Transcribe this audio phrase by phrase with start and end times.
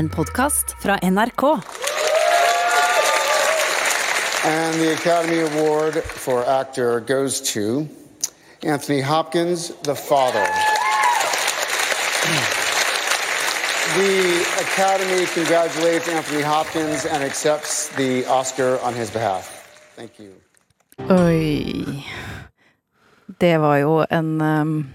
[0.00, 1.42] En podkast fra NRK.
[4.44, 7.86] And the Academy Award for Actor goes to
[8.62, 10.46] Anthony Hopkins, the father.
[13.94, 19.44] The Academy congratulates Anthony Hopkins and accepts the Oscar on his behalf.
[19.96, 20.32] Thank you.
[21.10, 22.04] Oi.
[23.26, 24.92] Det var jo en um,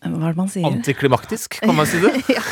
[0.00, 0.66] Hva er det man sier?
[0.66, 2.16] Antiklimaktisk, kan man si det?
[2.38, 2.42] ja.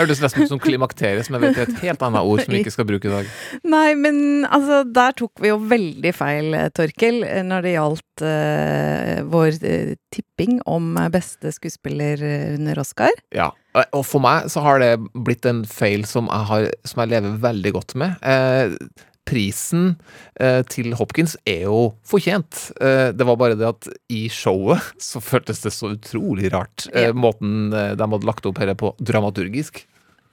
[0.00, 2.62] Hørtes nesten ut som klimakteriet, som jeg vet er et helt annet ord som vi
[2.64, 3.30] ikke skal bruke i dag.
[3.68, 8.24] Nei, men altså, der tok vi jo veldig feil, eh, Torkel, eh, når det gjaldt
[8.24, 12.22] uh, vår uh, tipping om beste skuespiller
[12.56, 13.12] under Oscar.
[13.36, 13.50] Ja,
[13.90, 17.38] og for meg så har det blitt en feil som jeg, har, som jeg lever
[17.44, 18.18] veldig godt med.
[18.26, 19.94] Eh, prisen
[20.40, 22.70] eh, til Hopkins er jo fortjent.
[22.80, 27.12] Eh, det var bare det at i showet så føltes det så utrolig rart, eh,
[27.14, 29.84] måten de hadde lagt opp dette på dramaturgisk.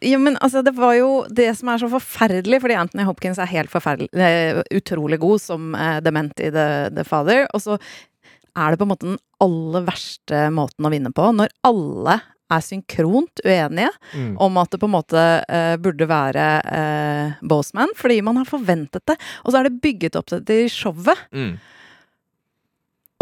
[0.06, 3.50] Ja, men altså, det var jo det som er så forferdelig, fordi Anthony Hopkins er
[3.50, 7.48] helt forferdelig eh, Utrolig god som eh, dement i The, The Father.
[7.58, 7.80] Og så
[8.58, 12.62] er det på en måte den aller verste måten å vinne på, når alle er
[12.64, 14.38] synkront uenige Mm.
[14.40, 19.04] om at det på en måte eh, burde være eh, Boseman, fordi man har forventet
[19.10, 19.18] det.
[19.44, 21.26] Og så er det bygget opp til showet.
[21.36, 21.58] Mm.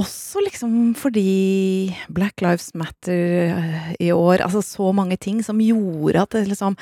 [0.02, 6.26] Også liksom fordi Black Lives Matter eh, i år, altså så mange ting som gjorde
[6.26, 6.76] at det liksom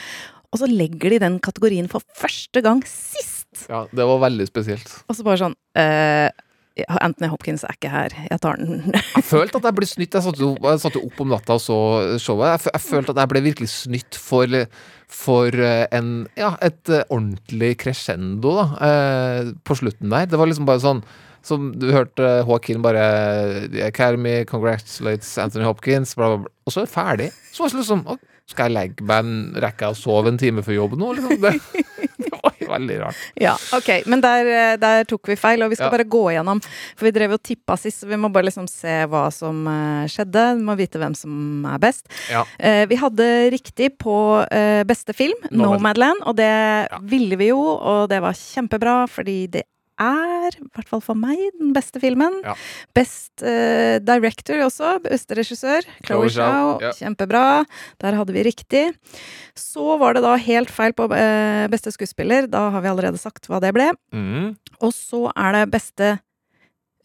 [0.54, 3.68] Og så legger de den kategorien for første gang sist!
[3.70, 4.90] Ja, det var veldig spesielt.
[5.06, 6.30] Og så bare sånn uh,
[7.06, 8.94] Anthony Hopkins er ikke her, jeg tar den.
[9.18, 10.16] Jeg følte at jeg ble snytt.
[10.18, 11.78] Jeg satt jo, jeg satt jo opp om natta og så
[12.22, 12.48] showet.
[12.50, 14.56] Jeg, jeg følte at jeg ble virkelig snytt for,
[15.22, 20.26] for eh, en, ja, et ordentlig crescendo da, eh, på slutten der.
[20.32, 21.04] Det var liksom bare sånn
[21.44, 23.04] som du hørte Joaquin bare
[23.86, 26.54] Academy congratulates Anthony Hopkins, bla, bla, bla.
[26.66, 27.32] Og så er det ferdig.
[27.52, 30.64] Så var det liksom «Å, Skal jeg legge meg en rekke og sove en time
[30.66, 31.14] før jobb nå?
[31.16, 31.38] Liksom?
[31.40, 31.52] Det,
[32.26, 33.22] det var veldig rart.
[33.40, 35.94] Ja, ok, men der, eh, der tok vi feil, og vi skal Ja.
[35.94, 36.60] bare gå igjennom.
[36.98, 40.10] For vi drev og tippa sist, så vi må bare liksom se hva som eh,
[40.12, 40.44] skjedde.
[40.60, 42.04] Vi må vite hvem som er best.
[42.32, 42.44] Ja.
[42.60, 44.16] Eh, vi hadde riktig på
[44.52, 45.80] eh, beste film, Nomadland.
[45.80, 46.52] Nomadland, og det
[47.16, 49.64] ville vi jo, og det var kjempebra, fordi det
[50.04, 52.40] er, i hvert fall for meg, den beste filmen.
[52.46, 52.56] Ja.
[52.96, 56.92] Best uh, director også, beste regissør, Chloé Zhao, ja.
[56.98, 57.46] Kjempebra.
[58.04, 58.86] Der hadde vi riktig.
[59.58, 62.50] Så var det da helt feil på uh, beste skuespiller.
[62.52, 63.92] Da har vi allerede sagt hva det ble.
[64.16, 64.54] Mm.
[64.84, 66.14] Og så er det beste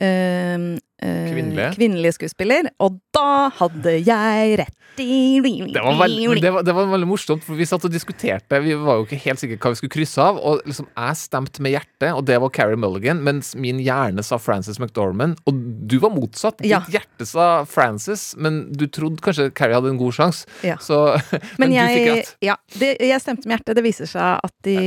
[0.03, 0.59] eh,
[0.99, 1.71] Kvinnelige.
[1.77, 4.75] kvinnelige skuespiller, og da hadde jeg rett.
[4.99, 8.59] Det var, veldig, det, var, det var veldig morsomt, for vi satt og diskuterte.
[8.65, 10.41] Vi var jo ikke helt sikre hva vi skulle krysse av.
[10.43, 14.41] Og liksom jeg stemte med hjertet, og det var Carrie Mulligan, mens min hjerne sa
[14.43, 15.39] Frances McDormand.
[15.47, 16.65] Og du var motsatt.
[16.67, 16.83] Ja.
[16.83, 20.51] Ditt hjerte sa Frances, men du trodde kanskje Carrie hadde en god sjanse.
[20.67, 20.81] Ja.
[20.83, 20.99] Så,
[21.61, 22.35] men, Men du fikk rett.
[22.51, 23.79] ja, det, jeg stemte med hjertet.
[23.79, 24.79] Det viser seg at de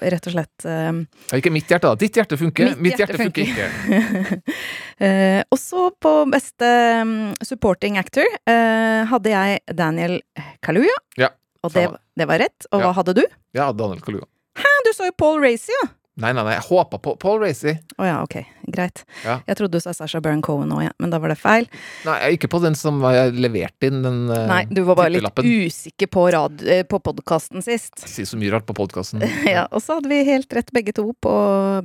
[0.00, 1.98] rett og slett eh, ikke mitt hjerte, da.
[2.00, 2.72] Ditt hjerte funker.
[2.72, 4.40] Mitt Mitt, hjerte hjerte, funker ikke.
[4.98, 6.68] eh, også på beste
[7.06, 10.18] mm, supporting actor eh, hadde jeg Daniel
[10.64, 10.98] Kaluuya.
[11.20, 11.32] Ja,
[11.64, 11.88] Og det,
[12.18, 12.68] det var rett.
[12.72, 12.86] Og Ja.
[12.90, 13.24] hva hadde du?
[13.54, 14.28] Ja, Daniel Kaluuya.
[14.58, 15.88] Hæ, du sa jo Paul Racy, ja!
[16.20, 16.52] Nei, nei, nei.
[16.58, 17.72] Jeg håpa på Paul Racy.
[17.96, 18.34] Å ja, ok.
[18.68, 19.00] Greit.
[19.24, 19.38] Ja.
[19.48, 20.90] Jeg trodde du sa Sasha Baron Cohen òg, ja.
[21.00, 21.64] men da var det feil.
[22.04, 25.40] Nei, ikke på den som jeg leverte inn, den eh, Nei, du var bare litt
[25.40, 28.04] usikker på, rad- eh, på podkasten sist.
[28.04, 29.24] Sier så mye rart på podkasten.
[29.48, 31.32] Ja, og så hadde vi helt rett begge to på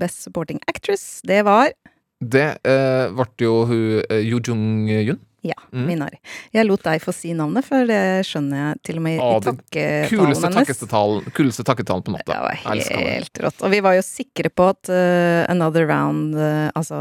[0.04, 1.22] Best Supporting Actress.
[1.24, 1.72] Det var
[2.20, 5.20] Det eh, ble jo hun eh, Yoo Jung-yun.
[5.46, 5.84] ja, Mm.
[5.86, 6.18] Minari.
[6.56, 9.28] Jeg lot deg få si navnet, for det skjønner jeg til og med i Å,
[9.44, 10.58] den takketalen Kuleste hennes.
[10.68, 12.32] takketalen, kuleste takketalen på natta.
[12.32, 13.62] Det var helt rått.
[13.62, 17.00] Og vi var jo sikre på at uh, Another Round, uh, altså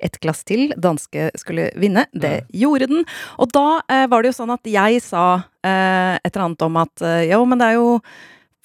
[0.00, 2.06] et glass til, danske skulle vinne.
[2.16, 3.04] Det gjorde den.
[3.42, 5.26] Og da eh, var det jo sånn at jeg sa
[5.60, 7.90] eh, et eller annet om at eh, jo, men det er jo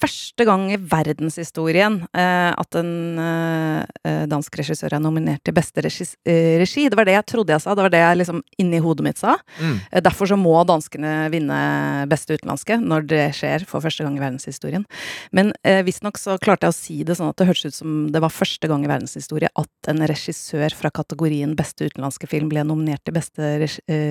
[0.02, 2.92] første gang i verdenshistorien eh, at en
[3.22, 6.88] eh, eh, dansk regissør er nominert til beste regis, eh, regi.
[6.90, 9.20] Det var det jeg trodde jeg sa, det var det jeg liksom inni hodet mitt
[9.22, 9.36] sa.
[9.60, 9.76] Mm.
[9.92, 11.60] Eh, Derfor så må danskene vinne
[12.10, 14.86] beste utenlandske, når det skjer for første gang i verdenshistorien.
[15.36, 17.94] Men eh, visstnok så klarte jeg å si det sånn at det hørtes ut som
[18.12, 22.64] det var første gang i verdenshistorie at en regissør fra kategorien beste utenlandske film ble
[22.66, 23.54] nominert til beste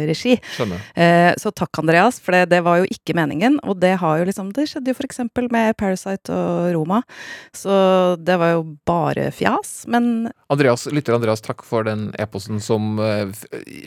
[0.07, 0.37] regi.
[0.95, 3.59] Eh, så takk, Andreas, for det, det var jo ikke meningen.
[3.67, 7.01] Og det har jo liksom Det skjedde jo for eksempel med Parasite og Roma.
[7.57, 7.73] Så
[8.21, 9.81] det var jo bare fjas.
[9.91, 13.27] Men Andreas, lytter Andreas, takk for den e-posten som eh,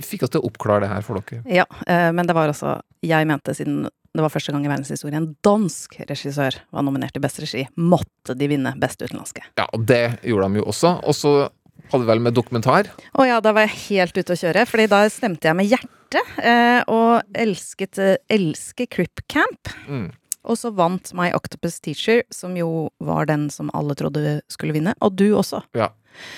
[0.05, 1.45] fikk oss til å oppklare det her for dere.
[1.63, 5.19] ja, eh, men det var altså Jeg mente siden det var første gang i verdenshistorien
[5.19, 9.43] en dansk regissør var nominert til beste regi, måtte de vinne beste utenlandske.
[9.59, 10.93] Ja, og det gjorde de jo også.
[11.03, 11.33] Og så
[11.91, 12.93] hadde vi vel med dokumentar.
[13.19, 16.31] Å ja, da var jeg helt ute å kjøre, fordi da stemte jeg med hjertet.
[16.39, 17.99] Eh, og elsket
[18.31, 19.75] elsker Crip Camp.
[19.91, 20.13] Mm.
[20.45, 24.93] Og så vant My Octopus Teacher, som jo var den som alle trodde skulle vinne.
[25.05, 25.63] Og du også.
[25.77, 25.91] Ja,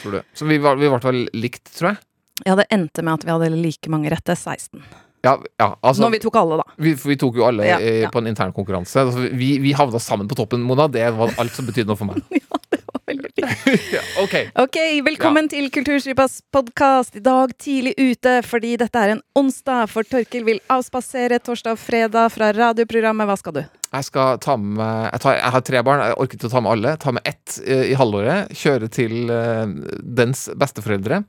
[0.03, 0.21] tror du.
[0.37, 2.03] Så vi var, i ble vel likt, tror jeg.
[2.45, 4.37] Ja, det endte med at vi hadde like mange rette.
[4.37, 4.85] 16.
[5.25, 6.75] Ja, ja altså Når vi tok alle, da.
[6.79, 8.11] vi, vi tok jo alle Ja, ja.
[8.13, 9.01] på en intern konkurranse.
[9.03, 10.87] Altså, vi, vi havna sammen på toppen, Mona.
[10.93, 12.23] Det var alt som betydde noe for meg.
[12.76, 12.76] Ja,
[13.95, 14.35] ja, ok.
[14.59, 14.77] Ok,
[15.07, 17.15] velkommen til Kulturstripas podkast.
[17.15, 21.79] I dag tidlig ute fordi dette er en onsdag, for Torkil vil avspasere torsdag og
[21.79, 23.29] fredag fra radioprogrammet.
[23.31, 23.63] Hva skal du?
[23.93, 26.65] Jeg skal ta med jeg, tar, jeg har tre barn, jeg orker ikke å ta
[26.67, 26.97] med alle.
[27.07, 28.51] Ta med ett eh, i halvåret.
[28.59, 29.65] Kjøre til eh,
[30.03, 31.23] dens besteforeldre,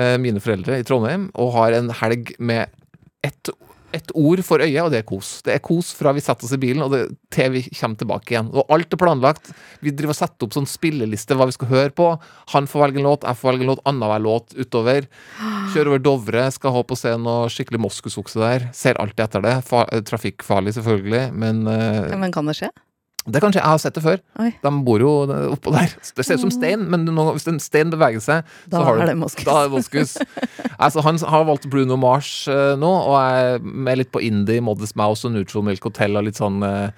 [0.00, 2.72] eh, mine foreldre i Trondheim, og har en helg med
[3.20, 3.52] ett
[3.96, 5.30] ett ord for øyet, og det er kos.
[5.46, 7.02] Det er kos fra vi setter oss i bilen og det,
[7.32, 8.50] til vi kommer tilbake igjen.
[8.52, 9.52] Og alt er planlagt.
[9.84, 12.10] Vi driver og setter opp sånn spilleliste hva vi skal høre på.
[12.54, 15.08] Han får velge en låt, jeg får velge en låt, annenhver låt utover.
[15.72, 18.68] Kjører over Dovre, skal håpe å se noe skikkelig moskusokse der.
[18.76, 19.56] Ser alltid etter det.
[19.68, 22.72] Fa trafikkfarlig, selvfølgelig, men eh, Men kan det skje?
[23.32, 23.60] Det kanskje.
[23.60, 24.20] Jeg har sett det før.
[24.42, 24.50] Oi.
[24.62, 25.12] De bor jo
[25.54, 25.94] oppå der.
[26.16, 29.02] Det ser ut som stein, men nå, hvis en stein beveger seg, Da så har
[29.04, 29.44] er det moskus.
[29.48, 30.16] Da er det moskus.
[30.78, 34.96] altså, han har valgt Bruno Mars uh, nå, og er med litt på indie, Modest
[34.98, 36.88] Mouse og Neutral Milk Hotel og litt sånn uh,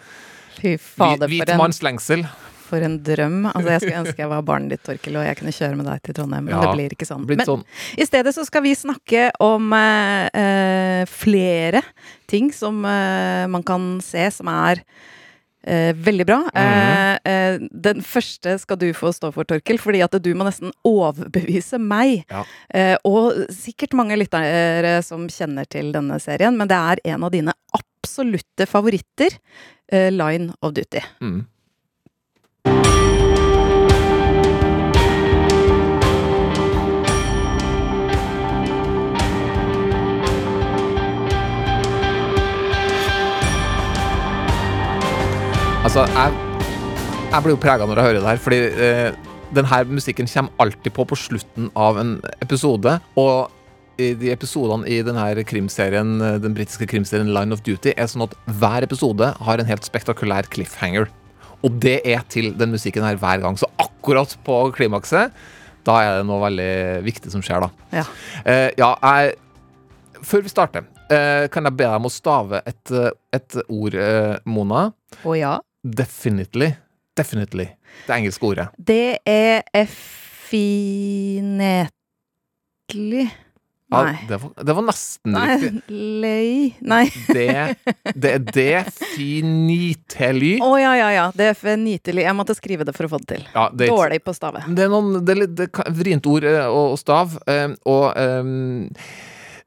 [0.61, 2.25] Fy fader, hvit, hvit manns hvitmannslengsel.
[2.71, 3.38] for en drøm.
[3.50, 6.03] Altså, jeg skulle ønske jeg var barnet ditt, Torkil, og jeg kunne kjøre med deg
[6.06, 7.25] til Trondheim, men Ja, det blir ikke sånn.
[7.27, 7.65] Men sånn.
[7.99, 11.82] i stedet så skal vi snakke om eh, flere
[12.31, 14.85] ting som man kan se som er
[15.70, 16.38] eh, veldig bra.
[16.50, 17.31] Mm.
[17.31, 21.81] Eh, den første skal du få stå for, Torkel, fordi at du må nesten overbevise
[21.82, 22.25] meg.
[22.31, 22.44] Ja.
[22.75, 27.34] Eh, og sikkert mange lyttere som kjenner til denne serien, men det er en av
[27.34, 29.38] dine absolutte favoritter.
[29.93, 31.00] eh, Line of Duty.
[31.20, 31.46] Mm.
[45.91, 46.35] Altså, jeg,
[47.33, 50.93] jeg blir jo prega når jeg hører det her, fordi eh, denne musikken kommer alltid
[50.95, 52.13] på på slutten av en
[52.45, 52.93] episode.
[53.19, 58.07] Og i de episodene i denne krimserien, eh, den britiske krimserien Line of Duty er
[58.07, 61.09] sånn at hver episode har en helt spektakulær cliffhanger.
[61.67, 63.59] Og det er til den musikken her hver gang.
[63.59, 65.35] Så akkurat på klimakset,
[65.83, 66.75] da er det noe veldig
[67.09, 67.89] viktig som skjer, da.
[67.99, 68.05] Ja.
[68.45, 69.35] Eh, ja, jeg
[70.23, 73.95] Før vi starter, eh, kan jeg be deg om å stave et, eh, et ord,
[73.99, 74.93] eh, Mona?
[75.25, 76.75] Å ja, Definitely.
[77.17, 77.69] Definitely.
[78.06, 78.69] Det engelske ordet.
[78.77, 80.50] det er effinetlig
[83.91, 85.97] Ja, det, var, det var nesten Nei, riktig.
[86.23, 87.11] lei Nei.
[87.27, 87.75] Det,
[88.15, 90.53] det er definitely.
[90.62, 91.25] Å ja, ja, ja.
[91.35, 91.59] Det er.
[92.23, 93.43] Jeg måtte skrive det for å få det til.
[93.50, 94.62] Ja, det er Dårlig på stave.
[94.69, 95.67] Det er noen det er litt det
[95.99, 98.87] vrient ord eh, og, stav, eh, og um,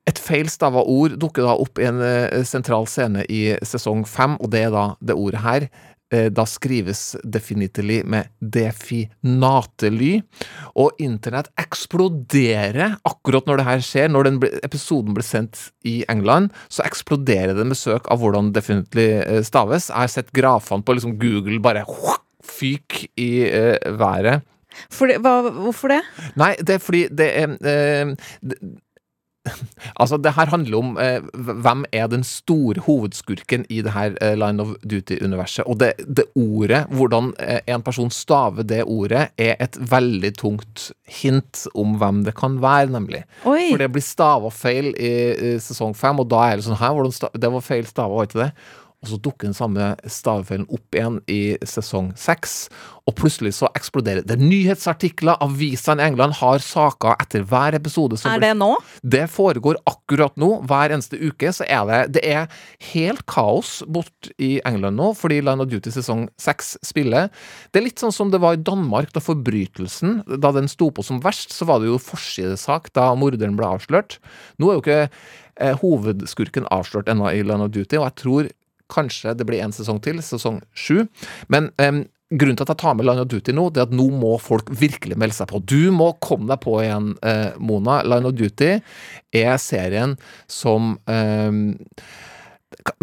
[0.08, 2.00] et feil stava ord dukker da opp i en
[2.48, 5.68] sentral scene i sesong fem, og det er da det ordet her.
[6.14, 10.22] Eh, Da skrives definitely med definately,
[10.78, 14.12] og internett eksploderer akkurat når det her skjer.
[14.14, 18.54] Når den ble, episoden ble sendt i England, så eksploderer det med søk av hvordan
[18.54, 19.90] definitely eh, staves.
[19.90, 21.86] Jeg har sett grafene på liksom Google bare
[22.54, 24.44] fyk i uh, været.
[24.90, 26.00] Det, hva, hvorfor det?
[26.40, 28.58] Nei, det er fordi det er eh, det,
[30.00, 34.36] Altså, det her handler om eh, hvem er den store hovedskurken i det her eh,
[34.40, 35.66] Line of Duty-universet.
[35.68, 40.92] Og det, det ordet, hvordan eh, en person staver det ordet, er et veldig tungt
[41.22, 43.24] hint om hvem det kan være, nemlig.
[43.46, 43.70] Oi!
[43.72, 46.94] For det blir stava feil i, i sesong fem, og da er det sånn Hæ,
[47.40, 48.52] det var feil stava, var ikke det?
[49.04, 52.70] Og så dukker den samme stavefellen opp igjen i sesong seks.
[53.04, 54.38] Og plutselig så eksploderer det.
[54.40, 58.16] Nyhetsartikler, avisene i England har saker etter hver episode.
[58.30, 58.72] Er det nå?
[59.04, 60.54] det foregår akkurat nå.
[60.70, 62.48] Hver eneste uke så er det Det er
[62.94, 67.28] helt kaos bort i England nå, fordi Line of Duty sesong seks spiller.
[67.72, 71.04] Det er litt sånn som det var i Danmark da forbrytelsen, da den sto på
[71.04, 74.22] som verst, så var det jo forsidesak da morderen ble avslørt.
[74.62, 78.54] Nå er jo ikke eh, hovedskurken avslørt ennå i Line of Duty, og jeg tror
[78.94, 81.06] kanskje det blir en sesong til, sesong sju.
[81.54, 83.94] Men um, Grunnen til at jeg tar med Line of Duty nå, det er at
[83.94, 85.60] nå må folk virkelig melde seg på.
[85.70, 88.00] Du må komme deg på igjen, eh, Mona.
[88.08, 88.72] Line of Duty
[89.38, 90.16] er serien
[90.50, 91.76] som em,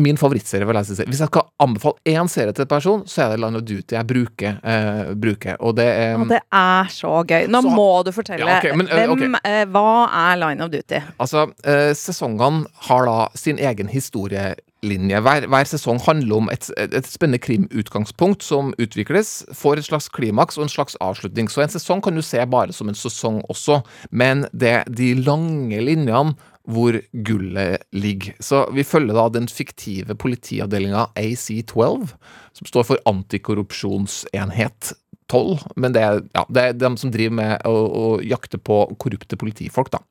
[0.00, 1.04] Min favorittserie, jeg si.
[1.08, 3.94] Hvis jeg skal anbefale én serie til en person, så er det Line of Duty
[3.96, 4.58] jeg bruker.
[4.64, 5.56] Eh, bruker.
[5.60, 7.46] Og det er Og det er så gøy.
[7.48, 8.46] Nå Så- må du fortelle.
[8.46, 9.40] Ja, okay, men, Hvem, okay.
[9.44, 11.00] eh, hva er Line of Duty?
[11.18, 15.20] Altså, eh, sesongene har da sin egen historielinje.
[15.20, 20.56] Hver, hver sesong handler om et, et spennende krimutgangspunkt som utvikles, får et slags klimaks
[20.58, 21.48] og en slags avslutning.
[21.50, 25.80] Så en sesong kan du se bare som en sesong også, men det de lange
[25.80, 26.34] linjene
[26.70, 26.96] hvor
[27.26, 28.38] gullet ligger.
[28.42, 32.08] Så vi følger da den fiktive politiavdelinga AC12,
[32.56, 34.92] som står for Antikorrupsjonsenhet
[35.30, 35.58] 12.
[35.76, 39.38] Men det er, ja, det er dem som driver med å, å jakte på korrupte
[39.40, 40.02] politifolk, da.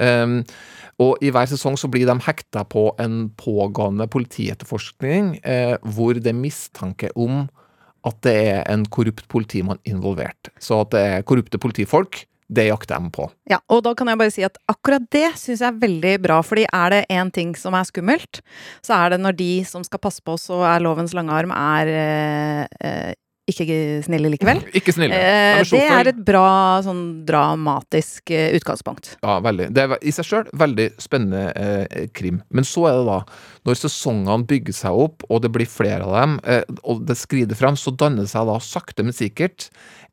[0.00, 0.42] Um,
[1.00, 6.28] og i hver sesong så blir de hekta på en pågående politietterforskning eh, hvor det
[6.28, 7.46] er mistanke om
[8.04, 10.50] at det er en korrupt politimann involvert.
[10.60, 13.28] Så at det er korrupte politifolk, det jakter de på.
[13.50, 16.40] Ja, og da kan jeg bare si at akkurat det syns jeg er veldig bra,
[16.46, 18.42] fordi er det én ting som er skummelt,
[18.86, 21.54] så er det når de som skal passe på oss og er lovens lange arm,
[21.54, 23.18] er eh, eh,
[23.50, 23.76] ikke
[24.06, 24.60] snille likevel.
[24.78, 25.16] Ikke snille.
[25.16, 29.14] Eh, det er et bra sånn dramatisk eh, utgangspunkt.
[29.24, 29.70] Ja, veldig.
[29.74, 32.42] Det er i seg sjøl veldig spennende eh, krim.
[32.54, 33.18] Men så er det da,
[33.68, 36.38] når sesongene bygger seg opp, og det blir flere av dem,
[36.86, 39.70] og det skrider frem, så danner det seg da sakte, men sikkert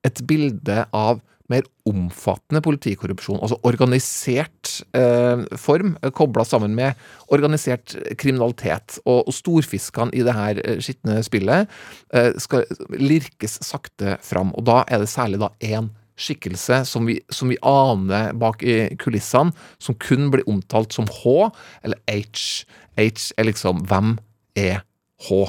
[0.08, 6.98] et bilde av mer omfattende politikorrupsjon, altså organisert eh, form, eh, kobla sammen med
[7.34, 9.00] organisert kriminalitet.
[9.06, 11.72] Og, og storfiskene i det her eh, skitne spillet
[12.13, 12.68] eh, skal
[13.00, 14.51] lirkes sakte fram.
[14.60, 18.80] Og da er det særlig da én skikkelse som vi, som vi aner bak i
[19.00, 21.51] kulissene, som kun blir omtalt som H
[21.86, 22.66] eller H.
[22.98, 24.18] H er liksom Hvem
[24.58, 24.82] er
[25.30, 25.46] H?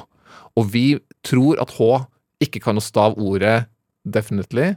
[0.58, 2.04] Og vi tror at H
[2.44, 3.66] ikke kan å stave ordet
[4.14, 4.72] definitely.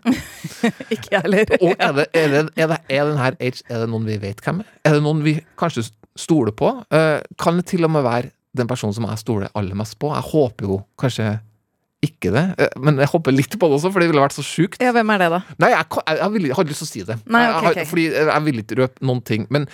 [0.94, 1.56] Ikke jeg heller.
[1.60, 4.18] Og er, det, er, det, er, det, er den her H Er det noen vi
[4.22, 4.74] vet hvem er?
[4.88, 5.88] Er det noen vi kanskje
[6.20, 6.74] stoler på?
[6.94, 10.12] Uh, kan det til og med være den personen som jeg stoler aller mest på?
[10.14, 11.38] Jeg håper jo kanskje
[12.02, 14.42] ikke det, eh, men jeg håper litt på det også, for det ville vært så
[14.46, 14.80] sjukt.
[14.82, 15.40] Ja, hvem er det, da?
[15.62, 17.18] Nei, jeg, jeg, jeg, jeg har lyst til å si det.
[17.30, 17.78] Nei, okay, okay.
[17.78, 17.90] jeg.
[17.92, 19.46] Fordi jeg vil ikke røpe noen ting.
[19.54, 19.68] Men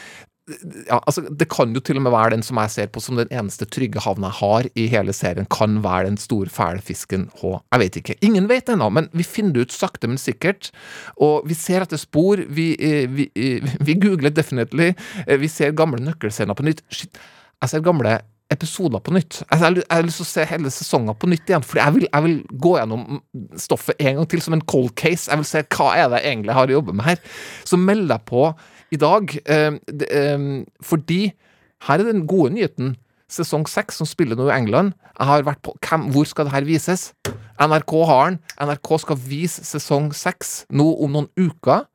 [0.88, 3.18] ja, altså, det kan jo til og med være den som jeg ser på som
[3.20, 7.28] den eneste trygge havna jeg har i hele serien, kan være den store fæle fisken
[7.42, 7.58] H.
[7.74, 8.16] Jeg vet ikke.
[8.24, 10.72] Ingen vet ennå, men vi finner det ut sakte, men sikkert.
[11.20, 12.40] Og vi ser etter spor.
[12.48, 14.94] Vi, eh, vi, eh, vi googler definitely.
[15.26, 16.82] Eh, Vi ser gamle nøkkelscener på nytt.
[16.90, 17.20] Shit,
[17.62, 19.42] jeg ser gamle episoder på nytt.
[19.52, 22.24] Altså, jeg, har lyst til å se hele sesonger på nytt igjen, for jeg jeg
[22.24, 23.20] vil gå gjennom
[23.60, 25.28] stoffet en gang til som en cold case.
[25.28, 27.20] Jeg vil se hva er det jeg egentlig har å jobbe med her.
[27.68, 28.48] Så meld deg på
[28.92, 29.74] i dag, eh,
[30.12, 31.34] eh, fordi
[31.88, 32.96] her er den gode nyheten.
[33.30, 34.94] Sesong seks, som spiller nå i England.
[35.20, 37.14] Jeg har vært på, hvem, Hvor skal det her vises?
[37.60, 38.40] NRK har den.
[38.62, 41.86] NRK skal vise sesong seks nå om noen uker.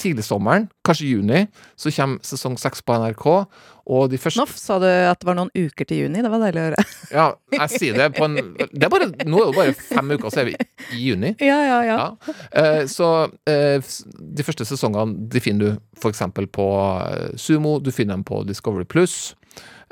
[0.00, 1.42] Tidlig sommeren, kanskje juni,
[1.76, 3.26] så kommer sesong seks på NRK.
[3.92, 6.22] Og de første Nå sa du at det var noen uker til juni.
[6.24, 6.84] Det var deilig å høre.
[7.12, 10.30] Ja, jeg sier det på en det er bare, Nå er det bare fem uker,
[10.32, 10.56] så er vi
[10.96, 11.34] i juni.
[11.50, 11.98] Ja, ja, ja.
[12.00, 12.36] Ja.
[12.62, 13.10] Eh, så
[13.50, 16.24] eh, de første sesongene de finner du f.eks.
[16.56, 16.68] på
[17.02, 19.34] eh, Sumo, du finner dem på Discovery Pluss.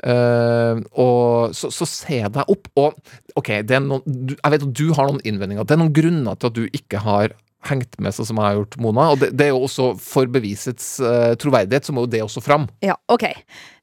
[0.01, 2.71] Uh, og så, så se deg opp.
[2.81, 5.67] Og OK, er noen, du, jeg vet at du har noen innvendinger.
[5.67, 7.35] Det er noen grunner til at du ikke har
[7.69, 9.07] hengt med sånn som jeg har gjort, Mona.
[9.13, 12.43] Og det, det er jo også for bevisets uh, troverdighet, så må jo det også
[12.43, 12.67] fram.
[12.85, 13.27] Ja, ok.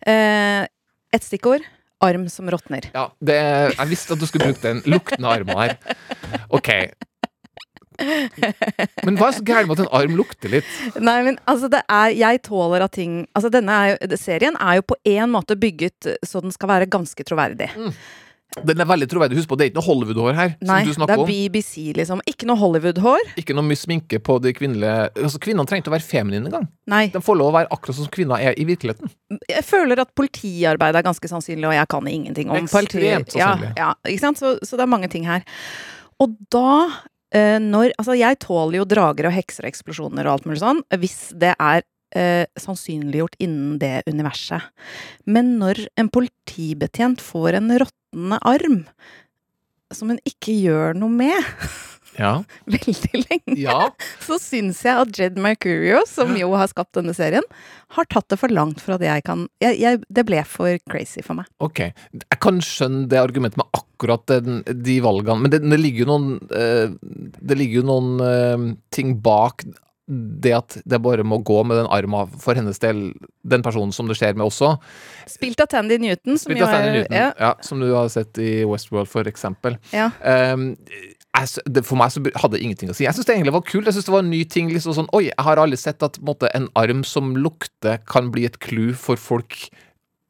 [0.06, 0.64] Uh,
[1.14, 1.66] et stikkord.
[2.04, 2.84] Arm som råtner.
[2.94, 3.36] Ja, det,
[3.74, 5.72] jeg visste at du skulle bruke den luktende armen her.
[6.54, 6.70] OK.
[7.98, 10.68] Men hva er så gærent med at en arm lukter litt?
[11.02, 14.78] Nei, men altså, det er Jeg tåler at ting Altså, denne er jo, serien er
[14.78, 17.72] jo på en måte bygget så den skal være ganske troverdig.
[18.56, 19.36] Den er veldig troverdig.
[19.38, 20.52] Husk på, det er ikke noe Hollywood-hår her.
[20.64, 21.24] Nei, som du det er.
[21.28, 22.22] BBC, liksom.
[22.30, 23.34] Ikke noe Hollywood-hår.
[23.40, 26.64] Ikke noe mye sminke på de kvinnelige Altså, Kvinnene trengte å være feminine engang.
[27.12, 29.12] De får lov å være akkurat sånn som kvinner er i virkeligheten.
[29.52, 33.04] Jeg føler at politiarbeid er ganske sannsynlig, og jeg kan ingenting om politi.
[33.38, 34.40] Ja, ja, ikke sant?
[34.40, 35.44] Så, så det er mange ting her.
[36.22, 36.72] Og da
[37.36, 40.82] eh, når Altså, jeg tåler jo drager og hekser og eksplosjoner og alt mulig sånn,
[40.96, 41.84] hvis det er
[42.16, 44.72] eh, sannsynliggjort innen det universet.
[45.28, 47.94] Men når en politibetjent får en råtnende
[48.42, 48.82] arm
[49.94, 51.38] som hun ikke gjør noe med
[52.18, 52.32] Ja.
[52.66, 53.92] veldig lenge, ja.
[54.24, 57.46] så syns jeg at Jed Mercurio, som jo har skapt denne serien,
[57.94, 61.22] har tatt det for langt fra det jeg kan jeg, jeg, Det ble for crazy
[61.24, 61.46] for meg.
[61.62, 61.84] Ok.
[62.18, 66.10] Jeg kan skjønne det argumentet med akkurat den, de valgene, men det, det ligger jo
[66.10, 66.90] noen eh,
[67.38, 69.64] Det ligger noen eh, ting bak
[70.08, 73.12] det at det bare må gå med den arma for hennes del,
[73.44, 74.70] den personen som det skjer med også.
[75.28, 78.64] Spilt av Tandy Newton, som av er Newton, ja, ja, som du har sett i
[78.64, 79.76] Westworld, for eksempel.
[79.92, 80.10] ja.
[80.24, 80.70] Um,
[81.38, 83.04] jeg, for meg så hadde det ingenting å si.
[83.04, 83.86] Jeg syns det egentlig var kult.
[83.86, 84.70] Jeg synes det var en ny ting.
[84.74, 88.32] liksom sånn, Oi, jeg har aldri sett at en, måte, en arm som lukter, kan
[88.34, 89.68] bli et clou for folk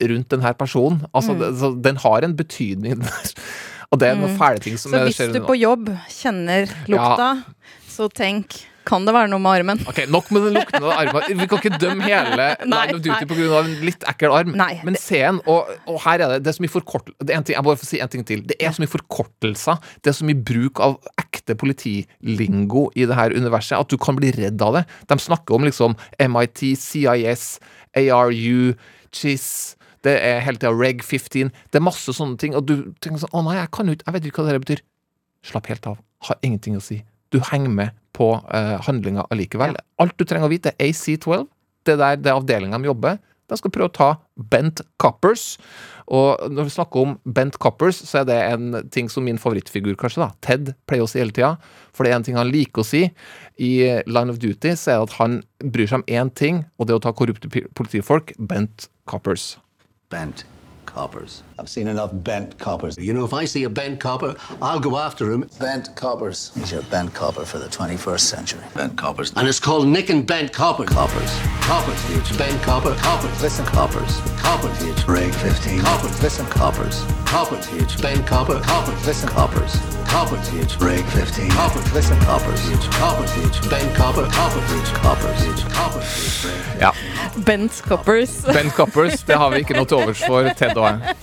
[0.03, 1.07] rundt denne personen.
[1.15, 1.39] Altså, Mm.
[1.41, 3.01] det, så den har en betydning.
[3.91, 6.69] Og det er noen fæle ting som Så er- hvis skjer du på jobb kjenner
[6.93, 7.31] lukta,
[7.89, 8.59] så tenk
[8.89, 9.81] Kan det være noe med armen?
[9.91, 11.27] Ok, Nok med den luktende armen.
[11.43, 13.61] Vi kan ikke dømme hele Line of Duty pga.
[13.61, 14.55] en litt ekkel arm.
[14.57, 17.35] Nei, Men se den, og, og her er det Det er så mye forkortelser Det
[17.35, 18.45] er en ting, jeg si en ting til.
[18.49, 19.83] Det er så mye forkortelser.
[20.01, 24.17] Det er så mye bruk av ekte politilingo i det her universet at du kan
[24.19, 24.85] bli redd av det.
[25.11, 27.49] De snakker om liksom MIT, CIS,
[27.99, 28.73] ARU,
[29.13, 31.51] CHIS Det er hele tida reg 15.
[31.73, 32.57] Det er masse sånne ting.
[32.57, 34.65] Og du tenker sånn Å nei, jeg kan jo ikke Jeg vet ikke hva det
[34.65, 34.85] betyr.
[35.49, 35.99] Slapp helt av.
[36.29, 37.03] Har ingenting å si.
[37.35, 39.77] Du henger med på uh, handlinga allikevel.
[40.03, 41.47] Alt du trenger å vite, er AC12.
[41.87, 43.21] Det der det er avdelinga de jobber.
[43.49, 44.09] De skal prøve å ta
[44.53, 45.57] Bent Coppers.
[46.13, 49.95] Og når vi snakker om Bent Coppers, så er det en ting som min favorittfigur,
[50.01, 50.29] kanskje, da.
[50.45, 51.55] Ted pleier å si hele tida.
[51.97, 53.07] For det er en ting han liker å si.
[53.57, 53.73] I
[54.09, 56.97] Line of Duty så er det at han bryr seg om én ting, og det
[56.97, 58.37] er å ta korrupte politifolk.
[58.37, 59.55] Bent Coppers.
[60.13, 60.45] Bent
[60.89, 61.43] coppers.
[61.59, 62.97] I've seen enough bent coppers.
[62.99, 65.49] You know, if I see a bent copper, I'll go after him.
[65.61, 66.51] Bent coppers.
[66.55, 68.65] He's your bent copper for the 21st century.
[68.75, 69.33] Bent coppers.
[69.37, 70.85] And it's called Nick and Bent Copper.
[70.85, 71.39] Coppers.
[71.61, 72.11] Coppers.
[72.17, 72.95] It's bent copper.
[72.97, 73.43] Coppers.
[73.43, 73.67] Listen.
[73.67, 74.21] Coppers.
[74.41, 74.83] Coppers.
[74.83, 75.81] It's Reg 15.
[75.81, 76.23] Coppers.
[76.23, 76.47] Listen.
[76.47, 77.05] Coppers.
[77.29, 77.69] Coppers.
[77.75, 78.59] It's bent copper.
[78.61, 79.07] Coppers.
[79.07, 79.29] Listen.
[79.29, 79.77] Coppers.
[80.09, 80.49] Coppers.
[80.55, 81.51] It's Break 15.
[81.51, 81.93] Coppers.
[81.93, 82.19] Listen.
[82.21, 82.71] Coppers.
[82.71, 83.31] It's coppers.
[83.45, 84.27] It's bent copper.
[84.33, 84.73] Coppers.
[84.73, 85.45] It's coppers.
[85.45, 86.47] It's coppers.
[86.81, 86.93] Ja.
[87.45, 88.47] Bent Coppers.
[88.47, 91.17] Bent Coppers, det har vi ikke noe til overs for, Ted og jeg.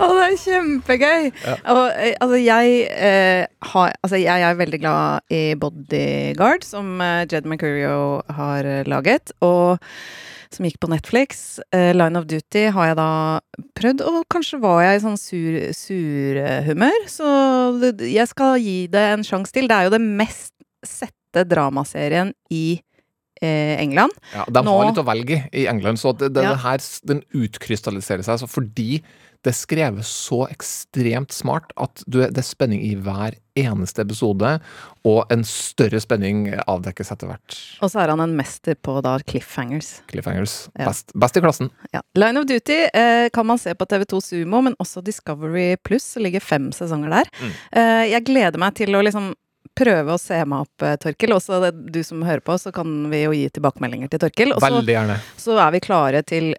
[0.00, 1.28] Å, det er kjempegøy!
[1.74, 7.26] Og, eh, altså, jeg, eh, har, altså, jeg er veldig glad i Bodyguard, som eh,
[7.28, 9.34] Jed McCurrio har eh, laget.
[9.44, 9.76] Og
[10.54, 11.58] som gikk på Netflix.
[11.74, 13.08] Uh, Line of Duty har jeg da
[13.78, 17.08] prøvd, og kanskje var jeg i sånn sur, surhumør.
[17.10, 17.30] Så
[17.82, 19.68] det, jeg skal gi det en sjanse til.
[19.70, 20.52] Det er jo det mest
[20.86, 22.80] sette dramaserien i
[23.42, 24.14] eh, England.
[24.34, 26.54] Ja, de Nå- har litt å velge i England, så det, det, Ja.
[26.56, 26.78] den her
[27.12, 28.40] den utkrystalliserer seg.
[28.42, 29.02] Så fordi
[29.44, 34.52] det er skrevet så ekstremt smart at du, det er spenning i hver eneste episode,
[35.08, 37.56] og en større spenning avdekkes etter hvert.
[37.80, 39.90] Og så er han en mester på da cliffhangers.
[40.12, 40.56] Cliffhangers.
[40.76, 40.90] Ja.
[40.90, 41.72] Best, best i klassen.
[41.96, 42.04] Ja.
[42.20, 46.12] Line of Duty eh, kan man se på TV2 Sumo, men også Discovery Pluss.
[46.14, 47.32] Det ligger fem sesonger der.
[47.40, 47.54] Mm.
[47.80, 49.32] Eh, jeg gleder meg til å liksom
[49.76, 51.36] prøve å se meg opp, Torkel Torkil.
[51.36, 54.56] Også det, du som hører på, så kan vi jo gi tilbakemeldinger til Torkil.
[54.56, 54.64] Og
[55.40, 56.52] så er vi klare til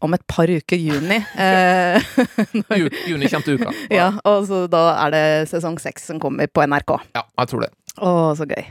[0.00, 1.20] om et par uker juni.
[1.40, 2.02] Eh,
[3.10, 3.72] juni kommer til uka.
[3.92, 6.92] ja, og så da er det sesong seks som kommer på NRK.
[7.16, 7.70] Ja, jeg tror det.
[8.00, 8.64] Å, så gøy.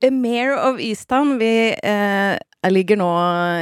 [0.00, 3.08] Eh, Mayor of Easttown, vi eh, ligger nå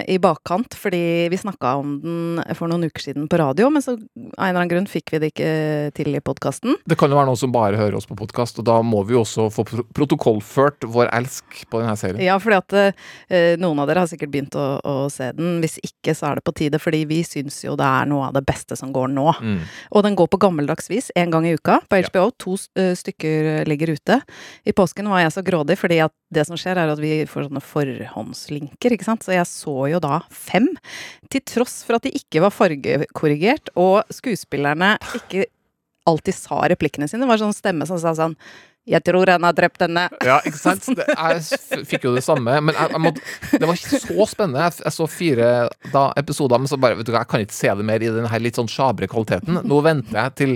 [0.08, 3.94] i bakkant fordi vi snakka om den for noen uker siden på radio, men så
[3.96, 5.50] av en eller annen grunn fikk vi det ikke
[5.96, 6.78] til i podkasten.
[6.88, 9.16] Det kan jo være noen som bare hører oss på podkast, og da må vi
[9.16, 12.22] jo også få protokollført vår elsk på denne serien.
[12.24, 15.58] Ja, fordi at eh, noen av dere har sikkert begynt å, å se den.
[15.64, 18.36] Hvis ikke, så er det på tide, fordi vi syns jo det er noe av
[18.36, 19.28] det beste som går nå.
[19.40, 19.60] Mm.
[19.92, 22.30] Og den går på gammeldags vis én gang i uka på HBO.
[22.42, 24.20] To eh, stykker ligger ute.
[24.64, 27.48] I påsken var jeg så grådig, fordi at det som skjer, er at vi får
[27.48, 29.26] sånne forhåndslinker, ikke sant.
[29.26, 30.68] Så jeg så jo da fem.
[31.32, 35.46] Til tross for at de ikke var fargekorrigert, og skuespillerne ikke
[36.06, 37.24] alltid sa replikkene sine.
[37.24, 38.36] Det var sånn stemme som sa sånn
[38.86, 40.06] Jeg tror han har drept henne.
[40.22, 40.84] Ja, ikke sant?
[40.94, 43.24] Det, jeg fikk jo det samme, men jeg, jeg måtte,
[43.58, 44.66] det var ikke så spennende.
[44.68, 45.48] Jeg, jeg så fire
[45.90, 48.12] da, episoder, men så bare vet du hva, Jeg kan ikke se det mer i
[48.14, 49.58] den her litt sånn sjabre kvaliteten.
[49.66, 50.54] Nå venter jeg til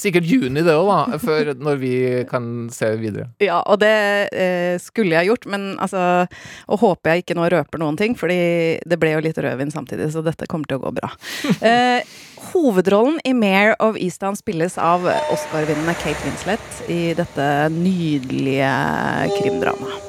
[0.00, 1.94] sikkert juni, det òg, da, før når vi
[2.30, 3.30] kan se videre.
[3.42, 3.94] Ja, og det
[4.32, 6.00] eh, skulle jeg gjort, men altså
[6.70, 10.10] Og håper jeg ikke nå røper noen ting, fordi det ble jo litt rødvin samtidig,
[10.14, 11.12] så dette kommer til å gå bra.
[11.70, 12.00] Eh,
[12.52, 18.70] hovedrollen i Mare of Easttown spilles av Oscar-vinnende Kate Winslet i dette nydelige
[19.38, 20.06] krimdramaet.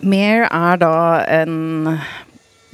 [0.00, 0.94] Mare er da
[1.28, 1.98] en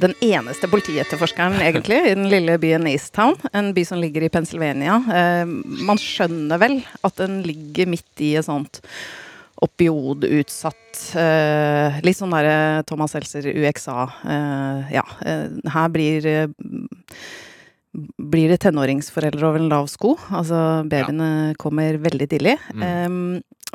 [0.01, 3.37] den eneste politietterforskeren, egentlig, i den lille byen Easttown.
[3.57, 4.99] En by som ligger i Pennsylvania.
[5.13, 5.45] Eh,
[5.89, 8.83] man skjønner vel at den ligger midt i et sånt
[9.65, 14.07] opiodutsatt eh, Litt sånn derre Thomas Seltzer UXA.
[14.29, 15.05] Eh, ja.
[15.25, 16.47] Eh, her blir eh,
[17.97, 20.19] blir det tenåringsforeldre over en lav sko.
[20.29, 22.59] Altså, babyene kommer veldig tidlig.
[22.77, 23.09] Eh,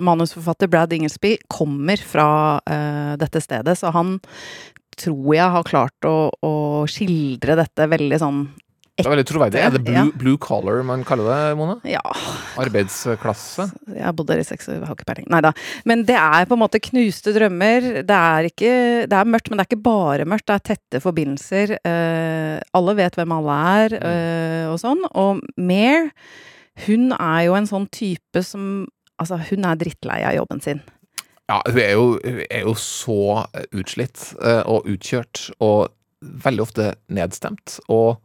[0.02, 4.20] manusforfatter Brad Ingelsby kommer fra uh, dette stedet, så han
[4.98, 6.52] tror jeg har klart å, å
[6.90, 8.42] skildre dette veldig sånn
[9.02, 9.58] Det er veldig troverdig.
[9.64, 10.04] Er det blue, Ja.
[10.14, 11.78] blue collar man kaller det, Mona?
[11.88, 12.02] Ja,
[12.62, 13.66] Arbeidsklasse?
[13.96, 15.26] jeg har bodd der i seks år, har ikke peiling.
[15.32, 15.52] Nei da.
[15.90, 18.04] Men det er på en måte knuste drømmer.
[18.06, 18.72] Det er ikke
[19.10, 20.46] Det er mørkt, men det er ikke bare mørkt.
[20.52, 21.76] Det er tette forbindelser.
[21.88, 25.02] Uh, alle vet hvem alle er, uh, og sånn.
[25.16, 26.12] Og Mare,
[26.86, 28.88] hun er jo en sånn type som
[29.22, 30.80] Altså, hun er drittlei av jobben sin.
[31.52, 33.22] Ja, hun er jo, hun er jo så
[33.76, 37.80] utslitt eh, og utkjørt, og veldig ofte nedstemt.
[37.92, 38.22] Og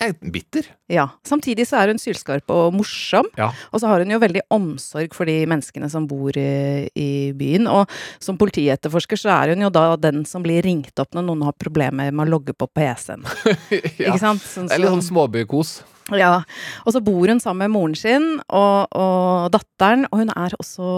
[0.00, 0.66] er bitter.
[0.90, 1.04] Ja.
[1.26, 3.28] Samtidig så er hun sylskarp og morsom.
[3.38, 3.50] Ja.
[3.70, 7.68] Og så har hun jo veldig omsorg for de menneskene som bor i, i byen.
[7.70, 7.90] Og
[8.22, 11.58] som politietterforsker så er hun jo da den som blir ringt opp når noen har
[11.60, 13.26] problemer med å logge på PC-en.
[14.00, 14.08] ja.
[14.08, 14.44] Ikke sant?
[14.46, 15.80] Sånn Det er sånn småbykos.
[16.18, 16.40] Ja,
[16.82, 20.88] og så bor hun sammen med moren sin og, og datteren, og hun er også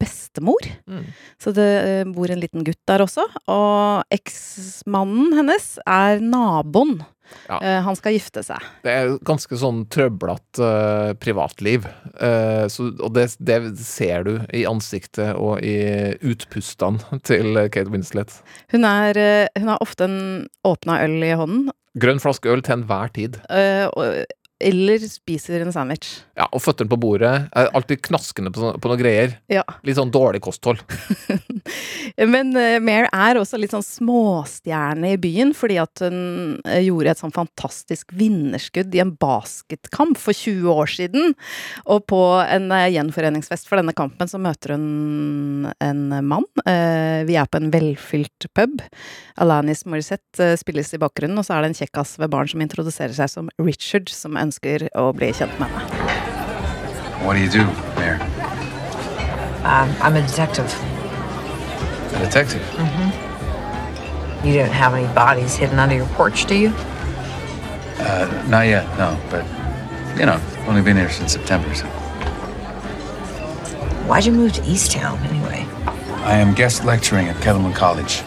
[0.00, 0.68] bestemor.
[0.90, 1.08] Mm.
[1.40, 3.26] Så det eh, bor en liten gutt der også.
[3.50, 7.00] Og eksmannen hennes er naboen.
[7.48, 7.56] Ja.
[7.56, 8.62] Eh, han skal gifte seg.
[8.84, 11.86] Det er ganske sånn trøblete uh, privatliv.
[12.20, 15.78] Uh, så, og det, det ser du i ansiktet og i
[16.20, 18.36] utpustene til Kate Winslet.
[18.74, 20.20] Hun, er, uh, hun har ofte en
[20.68, 23.36] åpna øl i hånden, Grønn flaske øl til enhver tid.
[23.46, 24.24] Uh, og,
[24.62, 26.20] eller spiser en sandwich.
[26.38, 27.32] Ja, Og føttene på bordet.
[27.54, 29.34] Er alltid knaskende på, på noen greier.
[29.50, 29.64] Ja.
[29.86, 30.82] Litt sånn dårlig kosthold.
[32.34, 37.14] Men uh, Mare er også litt sånn småstjerne i byen, fordi at hun eh, gjorde
[37.14, 41.34] et sånn fantastisk vinnerskudd i en basketkamp for 20 år siden.
[41.90, 46.46] Og på en uh, gjenforeningsfest for denne kampen så møter hun en mann.
[46.62, 48.82] Uh, vi er på en velfylt pub.
[49.42, 53.16] Alanis Morissette spilles i bakgrunnen, og så er det en kjekkas ved baren som introduserer
[53.16, 56.04] seg som Richard, som ønsker å bli kjent med henne.
[57.24, 57.64] What do you do,
[57.96, 58.18] Mayor?
[59.64, 60.68] Um, I'm a detective.
[62.14, 62.62] A detective?
[64.44, 66.68] You don't have any bodies hidden under your porch, do you?
[67.98, 69.18] Uh, not yet, no.
[69.30, 69.46] But,
[70.18, 71.86] you know, only been here since September, so.
[74.06, 75.66] Why'd you move to Easttown anyway?
[76.24, 78.22] I am guest lecturing at Kellerman College.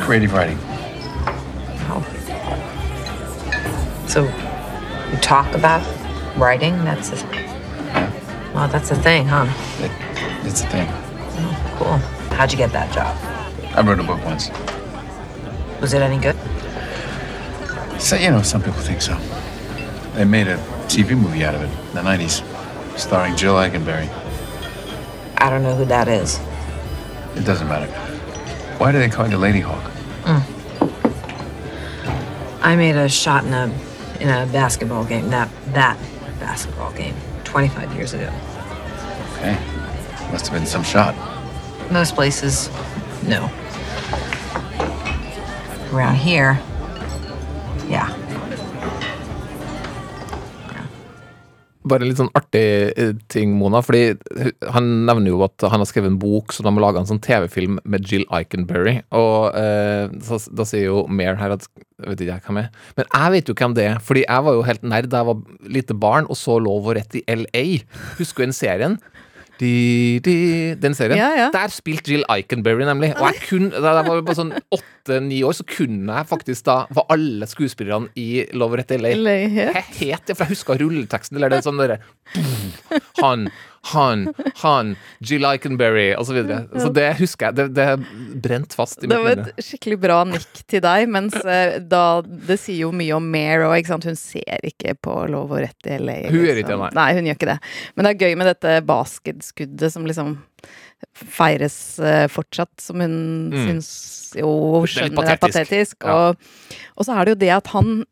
[0.00, 0.58] Creative writing.
[5.28, 5.82] Talk about
[6.38, 6.74] writing?
[6.84, 7.16] That's a,
[8.54, 9.44] well, that's a thing, huh?
[9.78, 9.92] It,
[10.46, 10.88] it's a thing.
[10.90, 11.98] Oh, cool.
[12.34, 13.14] How'd you get that job?
[13.76, 14.48] I wrote a book once.
[15.82, 16.34] Was it any good?
[18.00, 19.18] So, you know, some people think so.
[20.14, 22.42] They made a TV movie out of it in the 90s,
[22.98, 24.08] starring Jill Eikenberry.
[25.36, 26.40] I don't know who that is.
[27.36, 27.92] It doesn't matter.
[28.78, 29.92] Why do they call you Lady Hawk?
[30.22, 30.42] Mm.
[32.62, 33.70] I made a shot in a
[34.20, 35.30] in a basketball game.
[35.30, 35.98] That that
[36.40, 38.30] basketball game, 25 years ago.
[39.34, 39.56] Okay.
[40.32, 41.14] Must have been some shot.
[41.90, 42.68] Most places,
[43.26, 43.50] no.
[45.92, 46.60] Around here,
[47.88, 48.12] yeah.
[51.88, 53.80] Bare litt sånn artig eh, ting, Mona.
[53.80, 54.18] Fordi
[54.74, 57.22] han nevner jo at han har skrevet en bok, så de har laga en sånn
[57.24, 58.98] TV-film med Jill Eikenberry.
[59.16, 61.64] Og eh, så, da sier jo Mare her at
[61.98, 62.66] Vet ikke jeg hvem er.
[62.94, 65.28] Men jeg vet jo hvem det er, fordi jeg var jo helt nerd da jeg
[65.32, 67.64] var lite barn og så Lov og rett i LA.
[68.20, 68.98] Husker du den serien?
[69.58, 70.34] De, de,
[70.78, 71.18] den serien.
[71.18, 71.46] Ja, ja.
[71.54, 73.10] Der spilte Jill Eikenberry, nemlig.
[73.18, 76.76] Og jeg kunne, da jeg var bare sånn åtte-ni år, så kunne jeg faktisk da
[76.94, 79.16] Var alle skuespillerne i Lov og rett LA.
[79.18, 79.90] LA het.
[79.98, 80.36] Het det?
[80.38, 81.40] For jeg husker rulleteksten.
[81.40, 81.98] Eller det sånn derre
[83.24, 83.48] Han,
[83.92, 84.26] han,
[84.62, 84.92] han,
[85.24, 86.64] Jill Eikenberry, og så videre.
[86.80, 87.56] Så det husker jeg.
[87.58, 91.78] Det, det brent fast i Det var et skikkelig bra nikk til deg, mens eh,
[91.80, 94.08] da Det sier jo mye om Mare òg, ikke sant.
[94.10, 96.18] Hun ser ikke på Lov og rett i LA.
[96.30, 97.08] Hun gjør ikke det, nei.
[97.18, 97.58] Hun gjør ikke det.
[97.96, 100.36] Men det er gøy med dette basketskuddet som liksom
[101.14, 103.16] feires eh, fortsatt, som hun
[103.52, 103.66] Mm.
[103.68, 103.90] syns
[104.36, 105.14] jo Det er patetisk.
[105.14, 105.96] skjønner er patetisk.
[106.04, 106.14] Ja.
[106.16, 106.36] Og,
[106.98, 108.04] og så er det jo det at han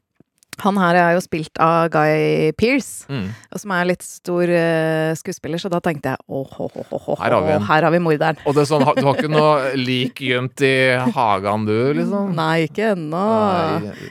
[0.64, 3.28] han her er jo spilt av Guy Pearce, Mm.
[3.56, 7.58] som er litt stor uh, skuespiller, så da tenkte jeg åh, åh, Her har vi
[7.66, 8.38] her har vi morderen.
[8.46, 10.72] Og det er sånn, du har ikke noe lik gjemt i
[11.14, 12.32] hagen, du, liksom?
[12.34, 13.22] Nei, ikke ennå.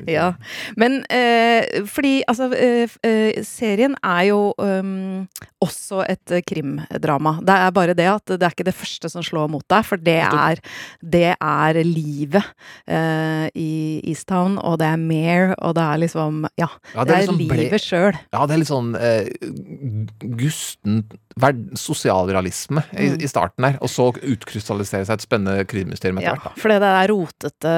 [0.08, 0.30] Ja.
[0.78, 5.26] Men uh, fordi altså uh, Serien er jo um,
[5.66, 7.38] også et krimdrama.
[7.46, 9.98] Det er bare det at det er ikke det første som slår mot deg, for
[10.02, 10.62] det er,
[11.02, 12.44] det er livet
[13.56, 17.30] i Easttown, og det er Mare, og det er liksom Ja, Ja, det, er, det
[17.30, 18.18] er ble- livet sjøl.
[18.34, 19.30] Ja, det er litt sånn eh,
[20.36, 21.04] gusten
[21.76, 23.22] sosialrealisme i, Mm.
[23.22, 26.56] i starten der, og så utkrystalliserer seg et spennende krimmysterium etter Ja, hvert.
[26.56, 27.74] Ja, fordi det er rotete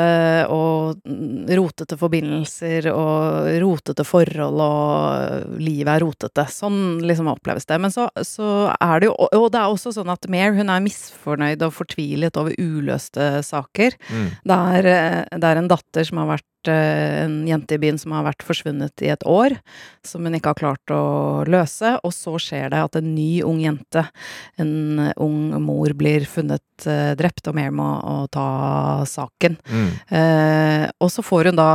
[0.53, 1.01] og
[1.57, 6.45] rotete forbindelser og rotete forhold og livet er rotete.
[6.53, 7.79] Sånn liksom oppleves det.
[7.81, 10.69] Men så, så er det jo Og og det er også sånn at Mare hun
[10.69, 13.95] er misfornøyd og fortvilet over uløste saker.
[14.11, 14.29] Mm.
[14.45, 17.99] Det er, eh, det er en datter som har vært eh, en jente i byen
[18.01, 19.57] som har vært forsvunnet i et år,
[20.05, 21.03] som hun ikke har klart å
[21.49, 21.95] løse.
[22.07, 24.07] Og så skjer det at en ny ung jente,
[24.61, 27.89] en ung mor, blir funnet eh, drept, og mer må
[28.33, 28.49] ta
[29.07, 29.57] saken.
[29.67, 29.89] Mm.
[30.19, 31.71] Eh, og så får hun da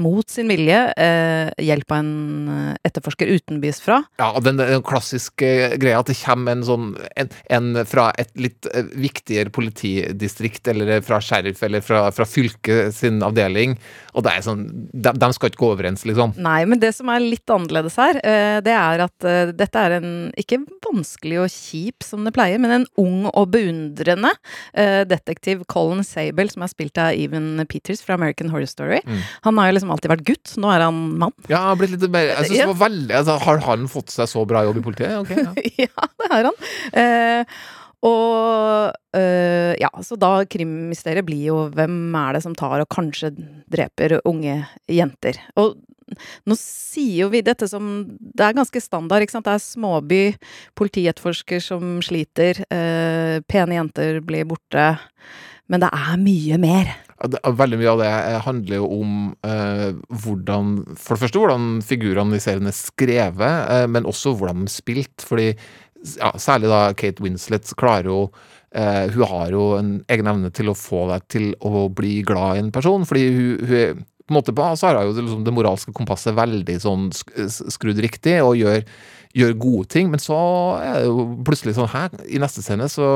[0.00, 4.00] mot sin vilje eh, hjelp av en eh, etterforsker utenbys fra.
[4.20, 8.68] Ja, den, den klassiske greia at det kommer en sånn en, en fra et litt
[8.72, 13.76] eh, viktigere politidistrikt, eller fra sheriff, eller fra, fra fylket sin avdeling,
[14.14, 16.34] og det er sånn de, de skal ikke gå overens, liksom.
[16.40, 19.98] Nei, men det som er litt annerledes her, eh, det er at eh, dette er
[19.98, 20.10] en
[20.40, 24.32] ikke vanskelig og kjip som det pleier, men en ung og beundrende
[24.72, 29.00] eh, detektiv, Colin Sable, som er spilt av Even Peters fra American Horror Story.
[29.46, 31.34] Han har jo liksom alltid vært gutt, nå er han mann.
[31.48, 34.14] Ja, han har blitt litt mer Jeg synes det var veldig altså, Har han fått
[34.14, 35.18] seg så bra jobb i politiet?
[35.24, 35.52] Okay, ja.
[35.86, 36.64] ja, det har han.
[37.02, 37.60] Eh,
[38.06, 43.34] og eh, ja, så da krimmysteriet blir jo hvem er det som tar og kanskje
[43.70, 45.36] dreper unge jenter.
[45.60, 45.76] Og
[46.48, 47.84] nå sier jo vi dette som
[48.18, 49.46] Det er ganske standard, ikke sant.
[49.46, 50.22] Det er småby,
[50.78, 54.94] politietterforsker som sliter, eh, pene jenter blir borte.
[55.70, 56.96] Men det er mye mer.
[57.20, 59.90] Veldig mye av det eh, handler jo om eh,
[60.22, 64.70] hvordan For det første hvordan figurene i serien er skrevet, eh, men også hvordan de
[64.70, 65.26] er spilt.
[65.28, 65.50] Fordi
[66.16, 68.20] ja, særlig da Kate Winslet klarer jo
[68.72, 72.56] eh, Hun har jo en egen evne til å få deg til å bli glad
[72.56, 73.04] i en person.
[73.04, 75.92] Fordi hun, hun er på en måte på, så har hun jo liksom, det moralske
[75.92, 78.84] kompasset veldig sånn skrudd riktig, og gjør,
[79.34, 80.08] gjør gode ting.
[80.12, 80.38] Men så
[80.78, 83.10] er det jo plutselig sånn her, i neste scene så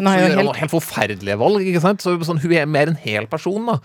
[0.00, 1.66] Hun har jo helt noen helt forferdelige valg.
[1.68, 2.00] ikke sant?
[2.00, 3.66] Så sånn, Hun er mer en hel person.
[3.66, 3.78] da.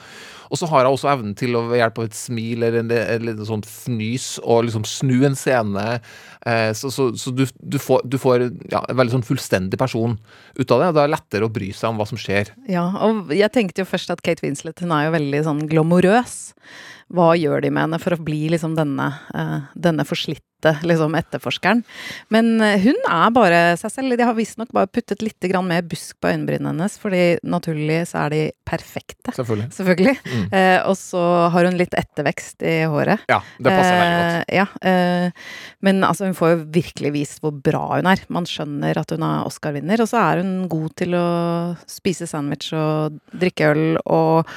[0.49, 2.91] Og så har hun også evnen til å ved hjelp av et smil eller en,
[2.91, 5.99] en liten sånn fnys og liksom snu en scene.
[6.45, 10.17] Eh, så så, så du, du får, du får ja, en veldig sånn fullstendig person
[10.57, 10.89] ut av det.
[10.91, 12.53] og Da er det lettere å bry seg om hva som skjer.
[12.69, 16.37] Ja, og jeg tenkte jo først at Kate Winslet hun er jo veldig sånn glamorøs.
[17.13, 21.85] Hva gjør de med henne for å bli liksom denne, eh, denne forslitte liksom etterforskeren?
[22.33, 24.17] Men eh, hun er bare seg selv.
[24.19, 28.35] De har visstnok bare puttet litt mer busk på øyenbrynene hennes, fordi naturlig så er
[28.35, 29.31] de perfekte.
[29.31, 29.69] Selvfølgelig.
[29.77, 30.15] Selvfølgelig.
[30.57, 31.21] Eh, og så
[31.53, 33.23] har hun litt ettervekst i håret.
[33.31, 34.35] Ja, det passer veldig godt.
[34.35, 35.47] Eh, ja, eh,
[35.87, 38.23] men altså, hun får jo virkelig vist hvor bra hun er.
[38.33, 41.27] Man skjønner at hun er Oscar-vinner, og så er hun god til å
[41.89, 44.53] spise sandwich og drikke øl og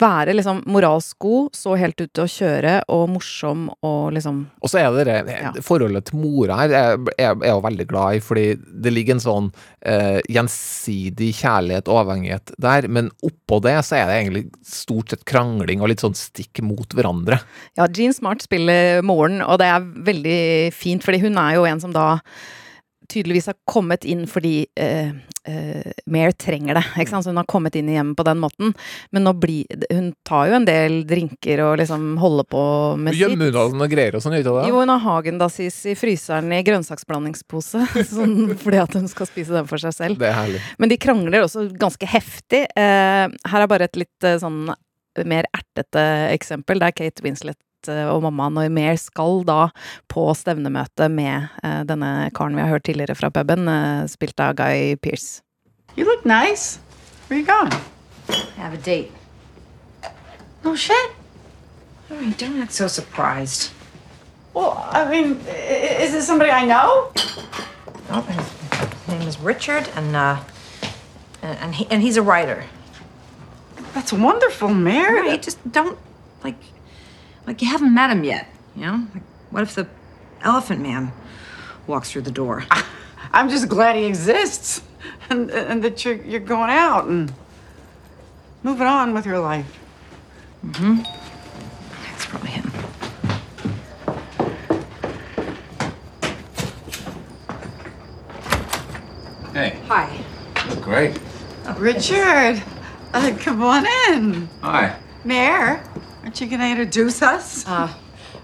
[0.00, 4.80] være liksom moralsk god, så helt ute å kjøre, og morsom og liksom Og så
[4.80, 5.52] er det det Ja.
[5.62, 8.44] forholdet til mora her, er jeg er jo veldig glad i, fordi
[8.82, 9.52] det ligger en sånn
[9.86, 15.24] eh, gjensidig kjærlighet og avhengighet der, men oppå det så er det egentlig stort sett
[15.24, 17.38] krangling og litt sånn stikk mot hverandre.
[17.78, 19.80] Ja, Jean Smart spiller moren, og det er
[20.10, 22.18] veldig fint, fordi hun er jo en som da
[23.08, 25.10] tydeligvis har kommet inn fordi uh,
[25.48, 26.84] uh, Mare trenger det.
[27.00, 27.26] Ikke sant?
[27.26, 28.74] Så hun har kommet inn i hjemmet på den måten.
[29.14, 32.62] Men nå blir Hun tar jo en del drinker og liksom holder på
[33.00, 33.24] med sitt.
[33.24, 34.68] Gjemmer unna noen greier og sånn, ikke det?
[34.70, 39.68] Jo, hun har Hagen-Dassis i fryseren i grønnsaksblandingspose, sånn, fordi at hun skal spise den
[39.70, 40.20] for seg selv.
[40.22, 40.64] Det er herlig.
[40.80, 42.64] Men de krangler også ganske heftig.
[42.78, 44.66] Uh, her er bare et litt sånn
[45.22, 46.02] mer ertete
[46.34, 49.68] eksempel, der Kate Winslet Eh, og mammaen og Mare skal da
[50.10, 54.54] på stevnemøte med eh, denne karen vi har hørt tidligere fra puben, eh, spilt av
[54.58, 55.42] Guy Pearce.
[55.96, 56.78] You look nice.
[57.28, 57.72] Where you going?
[58.28, 59.12] I have a date.
[60.64, 61.10] No shit.
[62.10, 63.70] Oh, you don't act so surprised.
[64.54, 65.40] Well, I mean,
[66.00, 67.10] is this somebody I know?
[68.10, 70.36] Oh, his name is Richard, and uh,
[71.42, 72.64] and and, he, and he's a writer.
[73.94, 75.28] That's wonderful, Mary.
[75.28, 75.42] Right?
[75.42, 75.98] Just don't
[76.44, 76.56] like
[77.46, 78.46] like you haven't met him yet.
[78.76, 79.06] You know?
[79.14, 79.86] Like, what if the
[80.42, 81.12] Elephant Man
[81.86, 82.64] walks through the door?
[83.32, 84.82] I'm just glad he exists,
[85.30, 87.32] and and that you're you're going out and
[88.62, 89.66] moving on with your life.
[90.76, 90.98] Hmm.
[92.10, 92.70] That's probably him.
[99.52, 100.18] Hey, Hi.
[100.68, 101.18] look great.
[101.76, 102.62] Richard,
[103.12, 104.48] uh, come on in.
[104.62, 104.96] Hi.
[105.24, 105.82] Mayor,
[106.24, 107.66] aren't you gonna introduce us?
[107.66, 107.92] Uh,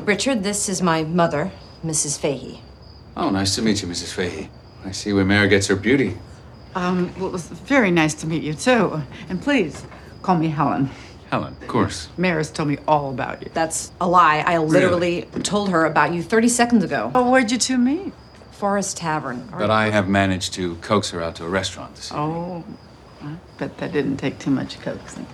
[0.01, 1.51] Richard, this is my mother,
[1.85, 2.19] Mrs.
[2.19, 2.61] Fahey.
[3.16, 4.12] Oh, nice to meet you, Mrs.
[4.12, 4.51] Fahey.
[4.85, 6.16] I see where Mary gets her beauty.
[6.75, 9.03] Um, well, it was very nice to meet you too.
[9.31, 9.85] And please
[10.23, 10.90] call me Helen.
[11.31, 12.09] Helen, of course.
[12.19, 13.51] Mayor has told me all about you.
[13.55, 14.45] That's a lie.
[14.47, 17.11] I literally told her about you 30 seconds ago.
[17.14, 18.12] Oh, where'd you two meet?
[18.51, 19.49] Forest Tavern.
[19.57, 22.27] But I have managed to coax her out to a restaurant this evening.
[22.27, 22.64] Oh,
[23.23, 25.27] I bet that didn't take too much coaxing.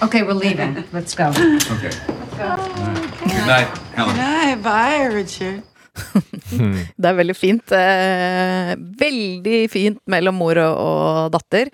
[0.00, 0.84] Okay, we're leaving.
[0.92, 1.28] Let's go.
[1.30, 1.90] Okay.
[2.38, 4.14] Good night, Helen.
[4.14, 5.62] Hi, bye, Richard.
[6.98, 7.72] Det er veldig fint.
[7.74, 11.72] Eh, veldig fint mellom mor og, og datter.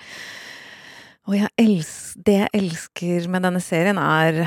[1.28, 4.46] Og jeg elsker, det jeg elsker med denne serien, er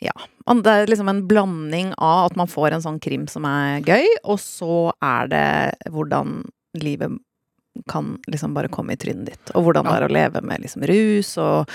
[0.00, 0.16] Ja.
[0.46, 4.06] Det er liksom en blanding av at man får en sånn krim som er gøy,
[4.24, 5.46] og så er det
[5.90, 6.44] hvordan
[6.78, 7.16] livet
[7.90, 9.54] kan liksom bare komme i trynet ditt.
[9.54, 11.72] Og hvordan det er å leve med liksom rus og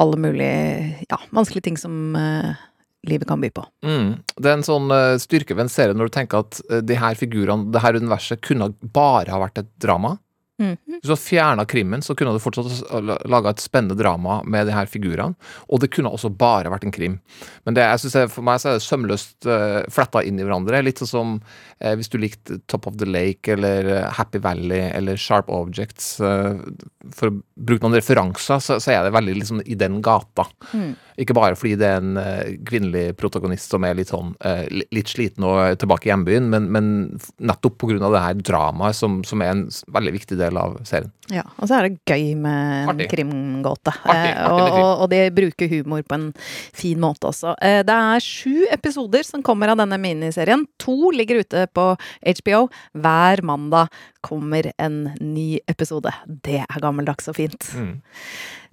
[0.00, 2.64] alle mulige ja, vanskelige ting som eh,
[3.08, 3.64] livet kan by på.
[3.86, 4.14] Mm.
[4.36, 6.96] Det er en sånn uh, styrke ved en serie når du tenker at uh, de
[6.98, 10.16] her figurene, det her universet, kunne bare ha vært et drama.
[10.62, 10.76] Mhm.
[10.86, 12.84] Hvis du hadde fjerna krimmen, så kunne du fortsatt
[13.26, 15.34] laga et spennende drama med de her figurene.
[15.66, 17.18] Og det kunne også bare vært en krim.
[17.66, 20.46] Men det, jeg synes det, for meg så er det sømløst uh, fletta inn i
[20.46, 20.82] hverandre.
[20.86, 24.92] Litt sånn som uh, hvis du likte Top of the Lake eller eh, Happy Valley
[24.94, 26.20] eller Sharp Objects.
[26.22, 26.62] Uh,
[27.14, 30.46] for å bruke noen referanser, så, så er det veldig liksom i den gata.
[31.20, 34.64] Ikke bare fordi det er en uh, kvinnelig protagonist som er litt sånn eh,
[34.94, 36.88] litt sliten og tilbake i hjembyen, men, men
[37.38, 39.64] nettopp av det her dramaet som, som er en
[39.94, 41.10] veldig viktig del av serien.
[41.32, 43.94] Ja, og så er det gøy med en krimgåte.
[44.04, 46.26] Artig, Eh, artig og, og, og de bruker humor på en
[46.76, 47.54] fin måte også.
[47.64, 50.66] Eh, det er sju episoder som kommer av denne miniserien.
[50.84, 51.86] To ligger ute på
[52.42, 52.66] HBO.
[52.92, 53.88] Hver mandag
[54.24, 56.12] kommer en ny episode.
[56.26, 57.70] Det er gammeldags og fint.
[57.72, 57.96] Mm.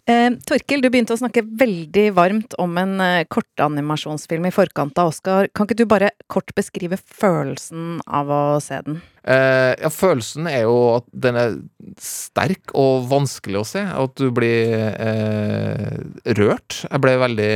[0.10, 5.12] Eh, Torkil, du begynte å snakke veldig varmt om en eh, kortanimasjonsfilm i forkant av
[5.12, 5.46] Oscar.
[5.54, 8.98] Kan ikke du bare kort beskrive følelsen av å se den?
[9.22, 11.54] Eh, ja, følelsen er jo at den er
[12.02, 13.86] sterk og vanskelig å se.
[13.86, 16.02] At du blir eh,
[16.34, 16.82] rørt.
[16.90, 17.52] Jeg ble veldig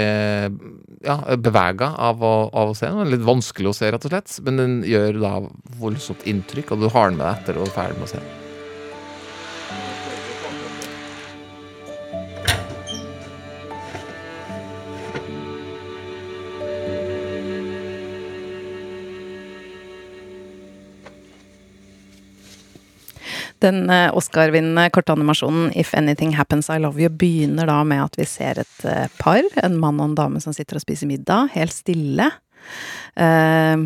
[1.09, 3.09] ja, bevega av, å- av å se den.
[3.09, 4.37] Litt vanskelig å se, rett og slett.
[4.45, 5.33] Men den gjør da
[5.81, 8.21] voldsomt inntrykk, og du har den med deg etter og være ferdig med å se
[8.21, 8.44] den.
[23.63, 28.25] Den eh, Oscar-vinnende kortanimasjonen If Anything Happens I Love You begynner da med at vi
[28.27, 31.75] ser et eh, par, en mann og en dame som sitter og spiser middag, helt
[31.75, 32.31] stille.
[33.15, 33.77] Eh,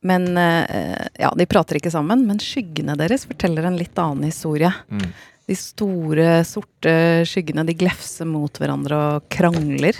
[0.00, 4.70] men Ja, de prater ikke sammen, men skyggene deres forteller en litt annen historie.
[4.88, 5.10] Mm.
[5.50, 6.94] De store, sorte
[7.28, 9.98] skyggene, de glefser mot hverandre og krangler.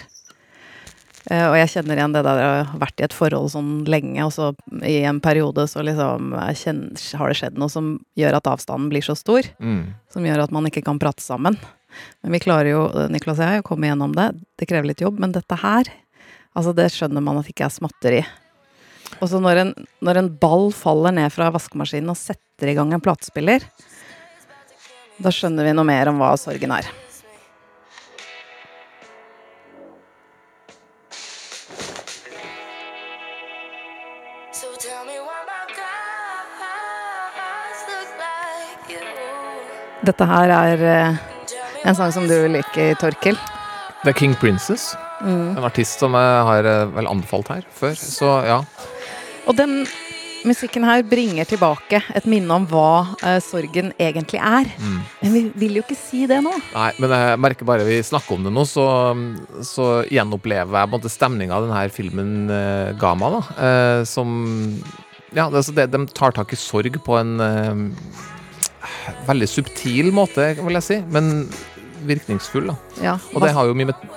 [1.28, 4.22] Eh, og jeg kjenner igjen det der å ha vært i et forhold sånn lenge,
[4.24, 4.50] og så
[4.86, 9.04] i en periode så liksom kjenner, har det skjedd noe som gjør at avstanden blir
[9.04, 9.46] så stor.
[9.60, 9.92] Mm.
[10.12, 11.58] Som gjør at man ikke kan prate sammen.
[12.22, 14.30] Men vi klarer jo, Niklas og jeg, å komme gjennom det.
[14.60, 15.90] Det krever litt jobb, men dette her,
[16.56, 18.22] altså det skjønner man at ikke er småtteri.
[19.18, 19.72] Og så når en,
[20.06, 23.66] når en ball faller ned fra vaskemaskinen og setter i gang en platespiller,
[25.20, 26.86] da skjønner vi noe mer om hva sorgen er.
[40.00, 41.16] Dette her er eh,
[41.84, 43.36] en sang som du liker, Torkil.
[44.08, 44.94] Er King Princess.
[45.20, 47.92] En artist som jeg har eh, vel anbefalt her før.
[47.98, 48.62] Så ja.
[49.44, 49.82] Og den
[50.48, 54.70] musikken her bringer tilbake et minne om hva uh, sorgen egentlig er.
[55.20, 56.54] Men vi vil jo ikke si det nå.
[56.72, 58.86] Nei, men jeg merker bare vi snakker om det nå, så,
[59.68, 63.42] så gjenopplever jeg på en måte stemninga denne filmen uh, ga meg, da.
[63.60, 64.32] Uh, som
[65.36, 67.36] Ja, det, det, de tar tak i sorg på en
[69.28, 71.48] veldig subtil måte, vil jeg si, men
[72.06, 72.76] virkningsfull, da.
[73.04, 74.10] Ja, Og det har jo mye med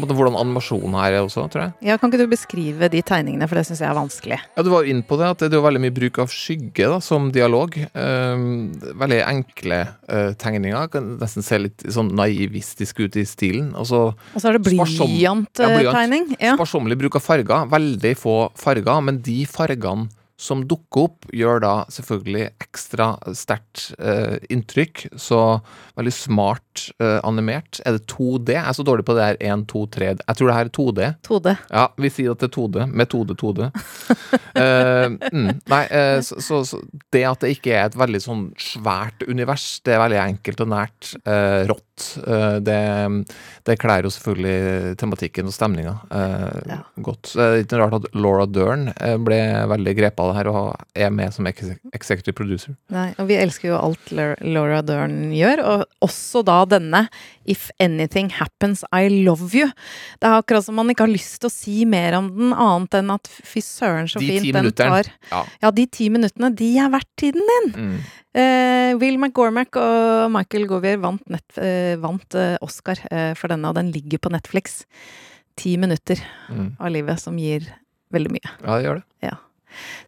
[0.00, 1.72] måte, hvordan animasjonen her er også, tror jeg.
[1.90, 4.38] ja, Kan ikke du beskrive de tegningene, for det syns jeg er vanskelig.
[4.56, 6.28] Ja, Du var jo inn på det, at det er jo veldig mye bruk av
[6.32, 7.76] skygge da, som dialog.
[7.76, 8.44] Eh,
[9.02, 10.88] veldig enkle eh, tegninger.
[10.94, 13.74] Kan nesten se litt sånn naivistisk ut i stilen.
[13.76, 14.00] Og så
[14.40, 15.52] er det Sparsom- Ja, blyant.
[15.60, 16.36] blyanttegning.
[16.40, 17.68] Ja, sparsommelig bruk av farger.
[17.68, 20.08] Veldig få farger, men de fargene
[20.40, 25.02] som dukker opp, gjør da selvfølgelig ekstra sterkt eh, inntrykk.
[25.20, 25.40] Så
[25.98, 27.82] veldig smart eh, animert.
[27.84, 28.54] Er det 2D?
[28.56, 30.72] Jeg er så dårlig på det her 1, 2, 3 Jeg tror det her er
[30.78, 31.10] 2D.
[31.28, 31.54] 2D.
[31.76, 32.86] Ja, vi sier at det er 2D.
[33.02, 33.68] Metode 2D.
[34.60, 36.80] Eh, mm, nei, eh, så, så, så
[37.14, 40.72] det at det ikke er et veldig sånn svært univers, det er veldig enkelt og
[40.72, 41.12] nært.
[41.22, 41.89] eh, rått.
[42.20, 42.78] Eh, det,
[43.68, 46.78] det kler jo selvfølgelig tematikken og stemninga eh, Ja.
[47.02, 47.32] godt.
[47.34, 50.84] Det er ikke rart at Laura Dern eh, ble veldig grepet av det her og
[50.94, 52.76] er med som executive producer.
[52.92, 57.06] Nei, og vi elsker jo alt Laura Dern gjør, og også da denne
[57.50, 59.66] If anything happens, I love you.
[60.20, 62.94] Det er akkurat som man ikke har lyst til å si mer om den, annet
[63.00, 65.08] enn at fy søren, så De fint den tar.
[65.32, 65.40] Ja.
[65.64, 67.70] Ja, de ti minuttene, de er verdt tiden din!
[67.74, 67.96] Mm.
[68.34, 73.66] Eh, Will McGormack og Michael Govier vant, nett, eh, vant eh, Oscar eh, for denne,
[73.68, 74.84] og den ligger på Netflix.
[75.58, 76.76] Ti minutter Mm.
[76.80, 77.66] av livet som gir
[78.12, 78.50] veldig mye.
[78.64, 79.04] Ja, det gjør det.
[79.22, 79.36] Ja.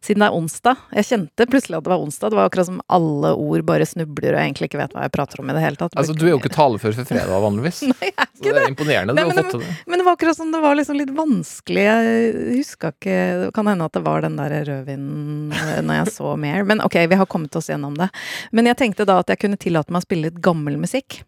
[0.03, 0.81] Siden det er onsdag.
[0.97, 2.33] Jeg kjente plutselig at det var onsdag.
[2.33, 5.13] Det var akkurat som alle ord bare snubler og jeg egentlig ikke vet hva jeg
[5.15, 5.97] prater om i det hele tatt.
[5.99, 7.81] Altså, du er jo ikke talefør for fredag vanligvis.
[7.93, 9.17] Nei, jeg er Så ikke det er imponerende.
[9.17, 9.75] Nei, du har fått til det.
[9.87, 11.83] Men det var akkurat som det var liksom litt vanskelig.
[11.89, 15.53] Jeg huska ikke Det kan hende at det var den der rødvinen
[15.87, 16.63] når jeg så mer.
[16.67, 18.09] Men ok, vi har kommet oss gjennom det.
[18.51, 21.23] Men jeg tenkte da at jeg kunne tillate meg å spille litt gammel musikk.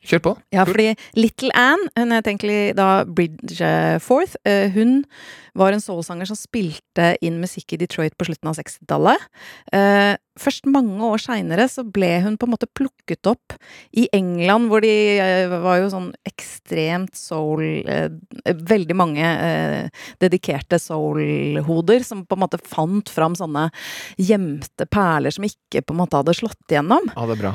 [0.00, 0.32] Kjør på.
[0.54, 5.02] Ja, fordi Little Anne, hun het egentlig da Bridgeforth, eh, hun
[5.58, 9.30] var en soulsanger som spilte inn musikk i Detroit på slutten av 60-tallet.
[9.76, 13.58] Eh, Først mange år seinere så ble hun på en måte plukket opp
[13.92, 17.60] i England, hvor de eh, var jo sånn ekstremt soul
[18.70, 19.26] Veldig mange
[20.22, 23.66] dedikerte soul-hoder som på en måte fant fram sånne
[24.16, 27.10] gjemte perler som ikke på en måte hadde slått igjennom.
[27.12, 27.52] Ja, det er bra.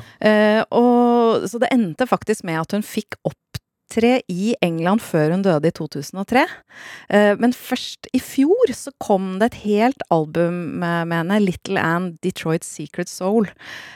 [0.77, 1.14] Og,
[1.49, 5.76] så det endte faktisk med at hun fikk opptre i England før hun døde i
[5.76, 6.41] 2003.
[7.13, 12.15] Eh, men først i fjor så kom det et helt album med, henne, Little Anne
[12.26, 13.47] Detroit Secret Soul,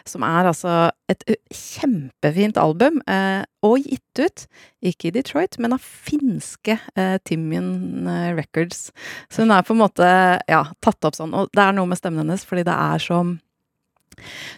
[0.07, 4.45] som er altså et kjempefint album, eh, og gitt ut,
[4.85, 8.07] ikke i Detroit, men av finske eh, Timian
[8.37, 8.89] Records.
[9.27, 10.07] Så hun er på en måte,
[10.47, 13.39] ja, tatt opp sånn, og det er noe med stemmen hennes, fordi det er som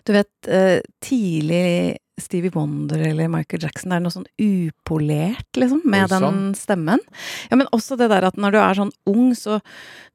[0.07, 5.81] du vet, eh, tidlig Stevie Wonder eller Michael Jackson, det er noe sånn upolert, liksom,
[5.89, 7.01] med den stemmen.
[7.49, 9.59] Ja, men også det der at når du er sånn ung, så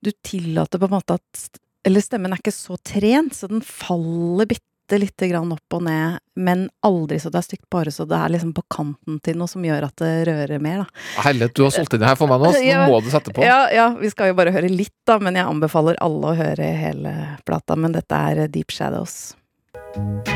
[0.05, 4.49] du tillater på en måte at Eller stemmen er ikke så trent, så den faller
[4.51, 8.14] bitte lite grann opp og ned, men aldri så det er stygt, bare så det
[8.16, 11.05] er liksom på kanten til noe som gjør at det rører mer, da.
[11.26, 12.84] Herlighet, du har solgt inn det her for meg nå, så Ja.
[12.87, 13.43] nå må du sette på.
[13.43, 16.70] Ja, ja, vi skal jo bare høre litt, da, men jeg anbefaler alle å høre
[16.78, 17.16] hele
[17.49, 17.74] plata.
[17.76, 19.34] Men dette er Deep Shadows.
[19.97, 20.36] He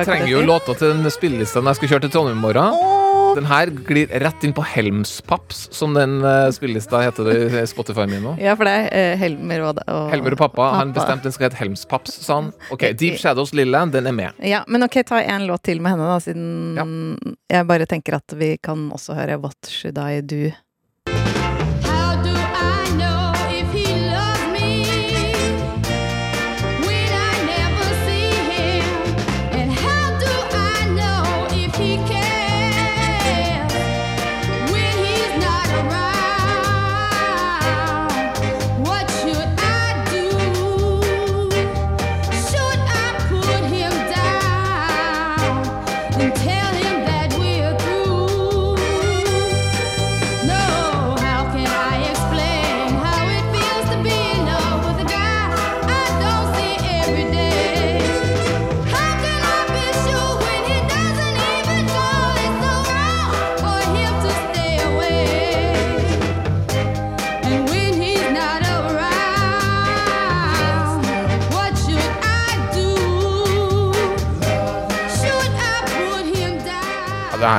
[0.00, 2.98] Jeg trenger jo låta til den spillelista når jeg skal kjøre til Trondheim i morgen.
[3.36, 8.06] Den her glir rett inn på Helmspaps, som den uh, spillelista heter det i Spotify
[8.10, 8.32] min nå.
[8.42, 11.46] Ja, for det er eh, Helmer og, og Helmer og pappa han bestemte den skal
[11.50, 12.50] hete Helmspaps, sa han.
[12.74, 14.40] Ok, Deep Shadows Lilland, den er med.
[14.46, 18.34] Ja, men ok, ta en låt til med henne, da, siden jeg bare tenker at
[18.40, 20.50] vi kan også høre What Should I Do.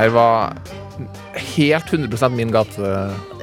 [0.01, 0.55] Her var
[1.55, 2.89] helt 100% min gate.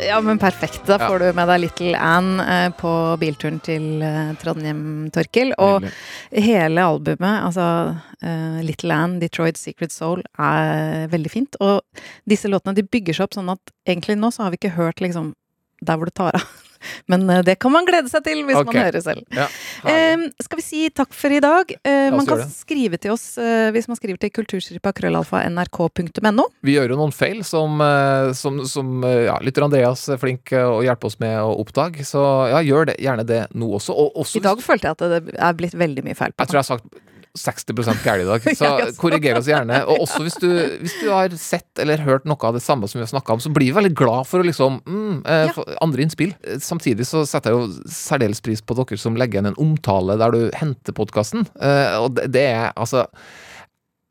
[0.07, 0.81] Ja, men perfekt.
[0.87, 1.09] Da Ja.
[1.09, 5.53] får du med deg Little Anne eh, på bilturen til eh, Trondheim, Torkil.
[5.59, 6.45] Og Nydelig.
[6.45, 11.59] hele albumet, altså eh, Little Anne, Detroit Secret Soul, er veldig fint.
[11.61, 11.83] Og
[12.29, 15.01] disse låtene de bygger seg opp sånn at egentlig nå så har vi ikke hørt
[15.03, 15.35] liksom
[15.81, 16.49] der hvor det tar av.
[17.07, 18.71] Men eh, det kan man glede seg til hvis okay.
[18.71, 19.25] man hører selv.
[19.35, 19.49] Ja,
[19.89, 21.71] Eh, skal vi si takk for i dag?
[21.87, 26.49] Eh, man kan skrive til oss eh, hvis man skriver til kulturstripa krøllalfa nrk.no.
[26.67, 30.53] Vi gjør jo noen feil som, eh, som, som eh, ja, lytter Andreas er flink
[30.59, 32.07] å hjelpe oss med å oppdage.
[32.09, 32.23] Så
[32.53, 33.95] ja, gjør det, gjerne det nå også.
[33.95, 36.53] Og også I dag følte jeg at det er blitt veldig mye feil på Jeg
[36.53, 37.05] tror jeg har sagt
[37.39, 38.71] 60 gærent i dag, så
[39.01, 39.81] korriger oss gjerne.
[39.89, 40.49] Og også hvis du,
[40.83, 43.43] hvis du har sett eller hørt noe av det samme som vi har snakka om,
[43.45, 45.67] så blir vi veldig glad for å liksom mm, eh, Ja.
[45.85, 46.35] andre innspill.
[46.45, 50.19] Eh, Samtidig så setter jeg jo særdeles pris på dere som legger igjen en omtale
[50.21, 51.47] der du henter podkasten.
[51.59, 53.07] og det, det er altså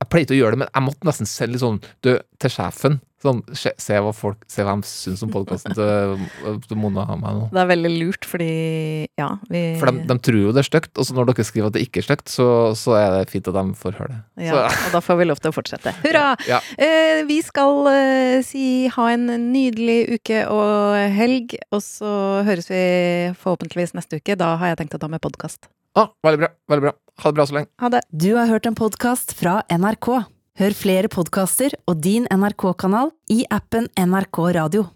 [0.08, 2.54] jeg pleide ikke å gjøre det, men jeg måtte nesten sende litt sånn du, til
[2.54, 3.00] sjefen.
[3.18, 6.20] Sånn, se, se hva folk Se hva de syns om podkasten til,
[6.68, 7.48] til Mona og meg nå.
[7.50, 8.50] Det er veldig lurt, fordi
[9.18, 11.72] ja, vi For de, de tror jo det er stygt, og så når dere skriver
[11.72, 12.48] at det ikke er stygt, så,
[12.78, 14.20] så er det fint at de får høre det.
[14.52, 15.96] Ja, og da får vi lov til å fortsette.
[16.06, 16.28] Hurra!
[16.48, 16.60] Ja.
[16.80, 22.12] Eh, vi skal eh, si ha en nydelig uke og helg, og så
[22.48, 22.84] høres vi
[23.42, 24.38] forhåpentligvis neste uke.
[24.40, 25.68] Da har jeg tenkt å ta med podkast.
[25.98, 26.54] Ah, veldig bra.
[26.70, 26.94] veldig bra.
[27.24, 27.72] Ha det bra så lenge.
[27.82, 28.02] Ha det.
[28.12, 30.10] Du har hørt en podkast fra NRK.
[30.58, 34.88] Hør flere podkaster og din NRK-kanal i appen NRK Radio.